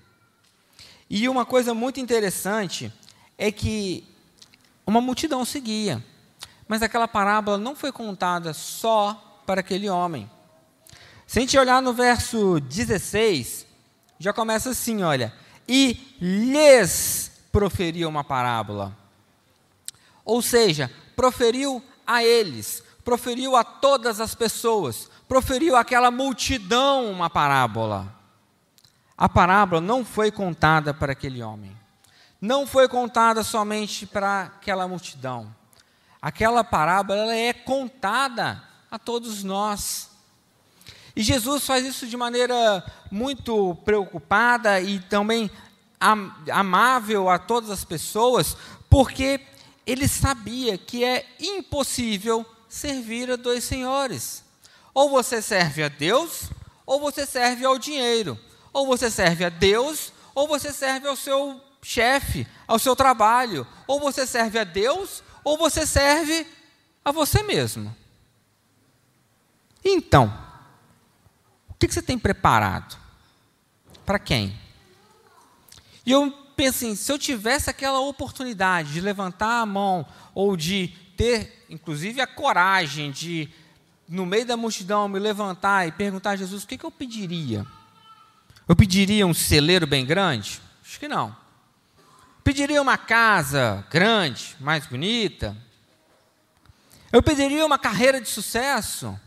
E 1.09 1.27
uma 1.27 1.45
coisa 1.45 1.73
muito 1.73 1.99
interessante 1.99 2.93
é 3.37 3.51
que 3.51 4.03
uma 4.85 5.01
multidão 5.01 5.43
seguia, 5.43 6.03
mas 6.69 6.83
aquela 6.83 7.07
parábola 7.07 7.57
não 7.57 7.75
foi 7.75 7.91
contada 7.91 8.53
só 8.53 9.41
para 9.43 9.61
aquele 9.61 9.89
homem. 9.89 10.29
Se 11.25 11.39
a 11.39 11.41
gente 11.41 11.57
olhar 11.57 11.81
no 11.81 11.93
verso 11.93 12.59
16, 12.59 13.65
já 14.19 14.31
começa 14.31 14.69
assim, 14.69 15.01
olha, 15.01 15.33
e 15.67 16.15
lhes 16.21 17.31
proferiu 17.51 18.07
uma 18.07 18.23
parábola. 18.23 18.95
Ou 20.23 20.43
seja, 20.43 20.91
proferiu 21.15 21.83
a 22.05 22.23
eles, 22.23 22.83
proferiu 23.03 23.55
a 23.55 23.63
todas 23.63 24.19
as 24.21 24.35
pessoas, 24.35 25.09
proferiu 25.27 25.75
àquela 25.75 26.11
multidão 26.11 27.09
uma 27.11 27.31
parábola. 27.31 28.15
A 29.17 29.27
parábola 29.27 29.81
não 29.81 30.05
foi 30.05 30.29
contada 30.29 30.93
para 30.93 31.13
aquele 31.13 31.41
homem, 31.41 31.75
não 32.39 32.67
foi 32.67 32.87
contada 32.87 33.43
somente 33.43 34.05
para 34.05 34.43
aquela 34.43 34.87
multidão. 34.87 35.57
Aquela 36.21 36.63
parábola 36.63 37.33
é 37.33 37.53
contada 37.53 38.61
a 38.91 38.99
todos 38.99 39.43
nós. 39.43 40.09
E 41.15 41.23
Jesus 41.23 41.65
faz 41.65 41.85
isso 41.85 42.07
de 42.07 42.17
maneira 42.17 42.83
muito 43.11 43.75
preocupada 43.85 44.79
e 44.81 44.99
também 44.99 45.49
amável 46.51 47.29
a 47.29 47.37
todas 47.37 47.69
as 47.69 47.83
pessoas, 47.83 48.55
porque 48.89 49.39
ele 49.85 50.07
sabia 50.07 50.77
que 50.77 51.03
é 51.03 51.25
impossível 51.39 52.45
servir 52.67 53.31
a 53.31 53.35
dois 53.35 53.63
senhores. 53.63 54.43
Ou 54.93 55.09
você 55.09 55.41
serve 55.41 55.83
a 55.83 55.89
Deus, 55.89 56.49
ou 56.85 56.99
você 56.99 57.25
serve 57.25 57.65
ao 57.65 57.77
dinheiro, 57.77 58.39
ou 58.71 58.85
você 58.85 59.09
serve 59.09 59.45
a 59.45 59.49
Deus, 59.49 60.13
ou 60.35 60.47
você 60.47 60.71
serve 60.71 61.07
ao 61.07 61.15
seu 61.15 61.59
chefe, 61.81 62.47
ao 62.67 62.79
seu 62.79 62.95
trabalho, 62.95 63.65
ou 63.87 63.99
você 63.99 64.27
serve 64.27 64.59
a 64.59 64.63
Deus, 64.63 65.23
ou 65.43 65.57
você 65.57 65.85
serve 65.85 66.45
a 67.03 67.11
você 67.11 67.43
mesmo. 67.43 67.95
Então, 69.83 70.33
o 71.69 71.73
que 71.73 71.87
você 71.87 72.01
tem 72.01 72.19
preparado? 72.19 72.97
Para 74.05 74.19
quem? 74.19 74.57
E 76.05 76.11
eu 76.11 76.31
penso 76.55 76.77
assim, 76.77 76.95
se 76.95 77.11
eu 77.11 77.17
tivesse 77.17 77.69
aquela 77.69 77.99
oportunidade 77.99 78.91
de 78.91 79.01
levantar 79.01 79.61
a 79.61 79.65
mão, 79.65 80.05
ou 80.33 80.57
de 80.57 80.89
ter, 81.15 81.65
inclusive, 81.69 82.19
a 82.19 82.27
coragem 82.27 83.11
de 83.11 83.49
no 84.09 84.25
meio 84.25 84.45
da 84.45 84.57
multidão, 84.57 85.07
me 85.07 85.19
levantar 85.19 85.87
e 85.87 85.91
perguntar 85.91 86.31
a 86.31 86.35
Jesus 86.35 86.63
o 86.63 86.67
que, 86.67 86.83
eu 86.83 86.89
pediria? 86.89 87.65
Eu 88.67 88.75
pediria 88.75 89.25
um 89.25 89.33
celeiro 89.33 89.85
bem 89.85 90.05
grande? 90.05 90.59
Acho 90.83 90.99
que 90.99 91.07
não. 91.07 91.35
Pediria 92.49 92.81
uma 92.81 92.97
casa 92.97 93.85
grande, 93.91 94.55
mais 94.59 94.87
bonita? 94.87 95.55
Eu 97.11 97.21
pediria 97.21 97.63
uma 97.63 97.77
carreira 97.77 98.19
de 98.19 98.27
sucesso? 98.27 99.19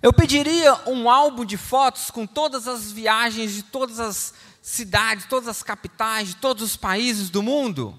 Eu 0.00 0.12
pediria 0.12 0.72
um 0.88 1.10
álbum 1.10 1.44
de 1.44 1.56
fotos 1.56 2.08
com 2.08 2.24
todas 2.24 2.68
as 2.68 2.92
viagens 2.92 3.52
de 3.52 3.64
todas 3.64 3.98
as 3.98 4.32
cidades, 4.62 5.24
todas 5.24 5.48
as 5.48 5.60
capitais, 5.60 6.28
de 6.28 6.36
todos 6.36 6.62
os 6.62 6.76
países 6.76 7.30
do 7.30 7.42
mundo? 7.42 7.98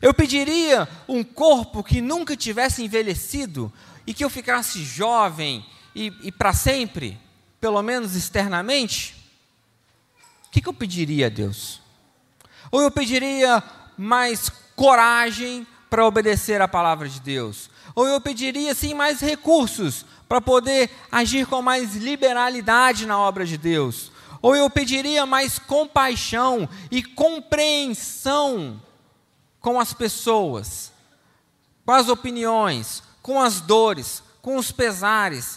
Eu 0.00 0.14
pediria 0.14 0.88
um 1.06 1.22
corpo 1.22 1.84
que 1.84 2.00
nunca 2.00 2.34
tivesse 2.34 2.82
envelhecido 2.82 3.70
e 4.06 4.14
que 4.14 4.24
eu 4.24 4.30
ficasse 4.30 4.82
jovem 4.82 5.62
e, 5.94 6.10
e 6.22 6.32
para 6.32 6.54
sempre, 6.54 7.20
pelo 7.60 7.82
menos 7.82 8.16
externamente? 8.16 9.25
Que, 10.56 10.62
que 10.62 10.68
eu 10.70 10.72
pediria 10.72 11.26
a 11.26 11.28
Deus? 11.28 11.82
Ou 12.72 12.80
eu 12.80 12.90
pediria 12.90 13.62
mais 13.94 14.48
coragem 14.74 15.66
para 15.90 16.06
obedecer 16.06 16.62
a 16.62 16.66
palavra 16.66 17.10
de 17.10 17.20
Deus? 17.20 17.68
Ou 17.94 18.08
eu 18.08 18.18
pediria 18.22 18.74
sim 18.74 18.94
mais 18.94 19.20
recursos 19.20 20.06
para 20.26 20.40
poder 20.40 20.88
agir 21.12 21.46
com 21.46 21.60
mais 21.60 21.94
liberalidade 21.94 23.04
na 23.04 23.18
obra 23.18 23.44
de 23.44 23.58
Deus? 23.58 24.10
Ou 24.40 24.56
eu 24.56 24.70
pediria 24.70 25.26
mais 25.26 25.58
compaixão 25.58 26.66
e 26.90 27.02
compreensão 27.02 28.80
com 29.60 29.78
as 29.78 29.92
pessoas, 29.92 30.90
com 31.84 31.92
as 31.92 32.08
opiniões, 32.08 33.02
com 33.20 33.38
as 33.38 33.60
dores, 33.60 34.22
com 34.40 34.56
os 34.56 34.72
pesares. 34.72 35.56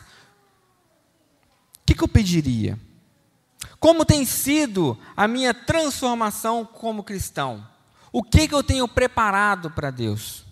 O 1.77 1.85
que, 1.85 1.95
que 1.95 2.03
eu 2.03 2.07
pediria? 2.09 2.77
Como 3.79 4.03
tem 4.03 4.25
sido 4.25 4.97
a 5.15 5.27
minha 5.27 5.53
transformação 5.53 6.65
como 6.65 7.03
cristão? 7.03 7.65
O 8.11 8.21
que, 8.21 8.47
que 8.47 8.53
eu 8.53 8.63
tenho 8.63 8.87
preparado 8.87 9.71
para 9.71 9.91
Deus? 9.91 10.43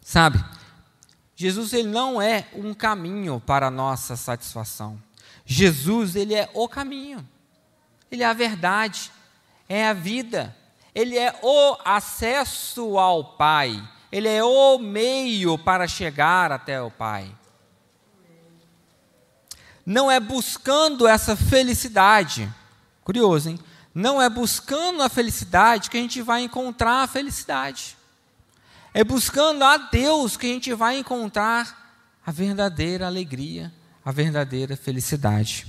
Sabe, 0.00 0.42
Jesus 1.36 1.72
ele 1.72 1.88
não 1.88 2.20
é 2.20 2.48
um 2.54 2.72
caminho 2.72 3.40
para 3.44 3.66
a 3.66 3.70
nossa 3.70 4.16
satisfação. 4.16 5.00
Jesus 5.44 6.16
ele 6.16 6.34
é 6.34 6.50
o 6.54 6.68
caminho. 6.68 7.26
Ele 8.10 8.22
é 8.22 8.26
a 8.26 8.32
verdade, 8.32 9.10
é 9.68 9.86
a 9.86 9.92
vida, 9.92 10.56
ele 10.94 11.18
é 11.18 11.38
o 11.42 11.76
acesso 11.84 12.98
ao 12.98 13.36
Pai, 13.36 13.82
ele 14.10 14.28
é 14.28 14.42
o 14.42 14.78
meio 14.78 15.58
para 15.58 15.86
chegar 15.86 16.52
até 16.52 16.80
o 16.80 16.90
Pai. 16.90 17.30
Não 19.86 20.10
é 20.10 20.18
buscando 20.18 21.06
essa 21.06 21.36
felicidade, 21.36 22.52
curioso, 23.04 23.50
hein? 23.50 23.58
Não 23.94 24.20
é 24.20 24.28
buscando 24.28 25.00
a 25.00 25.08
felicidade 25.08 25.88
que 25.88 25.96
a 25.96 26.00
gente 26.00 26.20
vai 26.20 26.42
encontrar 26.42 27.04
a 27.04 27.06
felicidade. 27.06 27.96
É 28.92 29.04
buscando 29.04 29.62
a 29.62 29.76
Deus 29.76 30.36
que 30.36 30.46
a 30.46 30.50
gente 30.50 30.74
vai 30.74 30.98
encontrar 30.98 32.18
a 32.26 32.32
verdadeira 32.32 33.06
alegria, 33.06 33.72
a 34.04 34.10
verdadeira 34.10 34.76
felicidade. 34.76 35.66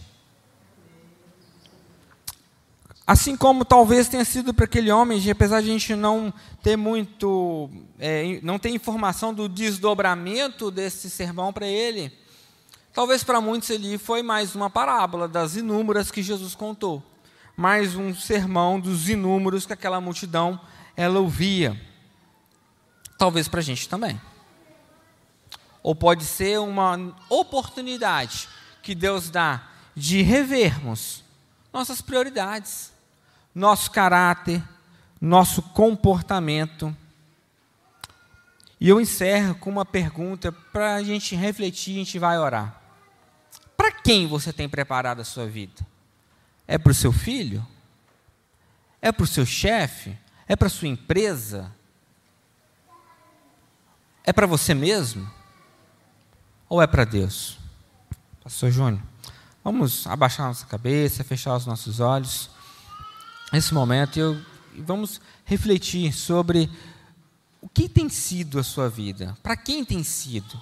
Assim 3.06 3.38
como 3.38 3.64
talvez 3.64 4.10
tenha 4.10 4.26
sido 4.26 4.54
para 4.54 4.66
aquele 4.66 4.92
homem, 4.92 5.30
apesar 5.30 5.62
de 5.62 5.70
a 5.70 5.72
gente 5.72 5.96
não 5.96 6.34
ter 6.62 6.76
muito, 6.76 7.70
é, 8.00 8.40
não 8.44 8.60
ter 8.60 8.70
informação 8.72 9.34
do 9.34 9.48
desdobramento 9.48 10.70
desse 10.70 11.10
sermão 11.10 11.54
para 11.54 11.68
ele, 11.68 12.12
talvez 12.98 13.24
para 13.24 13.40
muitos 13.40 13.70
ele 13.70 13.96
foi 14.00 14.24
mais 14.24 14.56
uma 14.56 14.72
parábola 14.72 15.28
das 15.28 15.56
inúmeras 15.56 16.10
que 16.10 16.24
Jesus 16.24 16.56
contou, 16.56 17.04
mais 17.56 17.96
um 17.96 18.12
sermão 18.16 18.80
dos 18.80 19.08
inúmeros 19.08 19.68
que 19.68 19.74
aquela 19.74 20.02
multidão 20.02 20.60
ela 20.96 21.20
ouvia. 21.20 21.80
Talvez 23.16 23.48
para 23.48 23.60
a 23.60 23.64
gente 23.64 23.88
também. 23.88 24.20
Ou 25.84 25.94
pode 25.94 26.24
ser 26.24 26.60
uma 26.60 27.16
oportunidade 27.30 28.50
que 28.82 28.96
Deus 28.96 29.30
dá 29.30 29.68
de 29.96 30.24
revermos 30.24 31.24
nossas 31.72 32.02
prioridades 32.02 32.92
nosso 33.54 33.92
caráter, 33.92 34.64
nosso 35.22 35.62
comportamento. 35.62 36.98
E 38.82 38.90
eu 38.90 39.00
encerro 39.00 39.54
com 39.54 39.70
uma 39.70 39.86
pergunta 39.86 40.52
para 40.52 40.96
a 40.96 41.04
gente 41.04 41.36
refletir, 41.36 41.94
a 41.94 41.98
gente 42.00 42.18
vai 42.18 42.40
orar. 42.40 42.87
Para 43.88 44.02
quem 44.02 44.28
você 44.28 44.52
tem 44.52 44.68
preparado 44.68 45.22
a 45.22 45.24
sua 45.24 45.48
vida? 45.48 45.88
É 46.68 46.78
para 46.78 46.92
o 46.92 46.94
seu 46.94 47.14
filho? 47.14 47.66
É 49.02 49.14
para 49.14 49.24
o 49.24 49.28
seu 49.28 49.46
chefe? 49.46 50.18
É 50.46 50.58
para 50.58 50.68
a 50.68 50.70
sua 50.70 50.90
empresa? 50.90 51.74
É 54.26 54.34
para 54.34 54.46
você 54.46 54.74
mesmo? 54.74 55.32
Ou 56.68 56.82
é 56.82 56.86
para 56.86 57.06
Deus? 57.06 57.58
Pastor 58.44 58.72
Júnior, 58.72 59.02
vamos 59.64 60.06
abaixar 60.06 60.48
nossa 60.48 60.66
cabeça, 60.66 61.24
fechar 61.24 61.56
os 61.56 61.66
nossos 61.66 62.02
olhos 62.02 62.50
nesse 63.54 63.74
momento 63.74 64.20
eu, 64.20 64.38
vamos 64.80 65.22
refletir 65.46 66.12
sobre 66.12 66.70
o 67.62 67.70
que 67.70 67.88
tem 67.88 68.10
sido 68.10 68.60
a 68.60 68.64
sua 68.64 68.90
vida, 68.90 69.38
para 69.42 69.56
quem 69.56 69.86
tem 69.86 70.04
sido. 70.04 70.62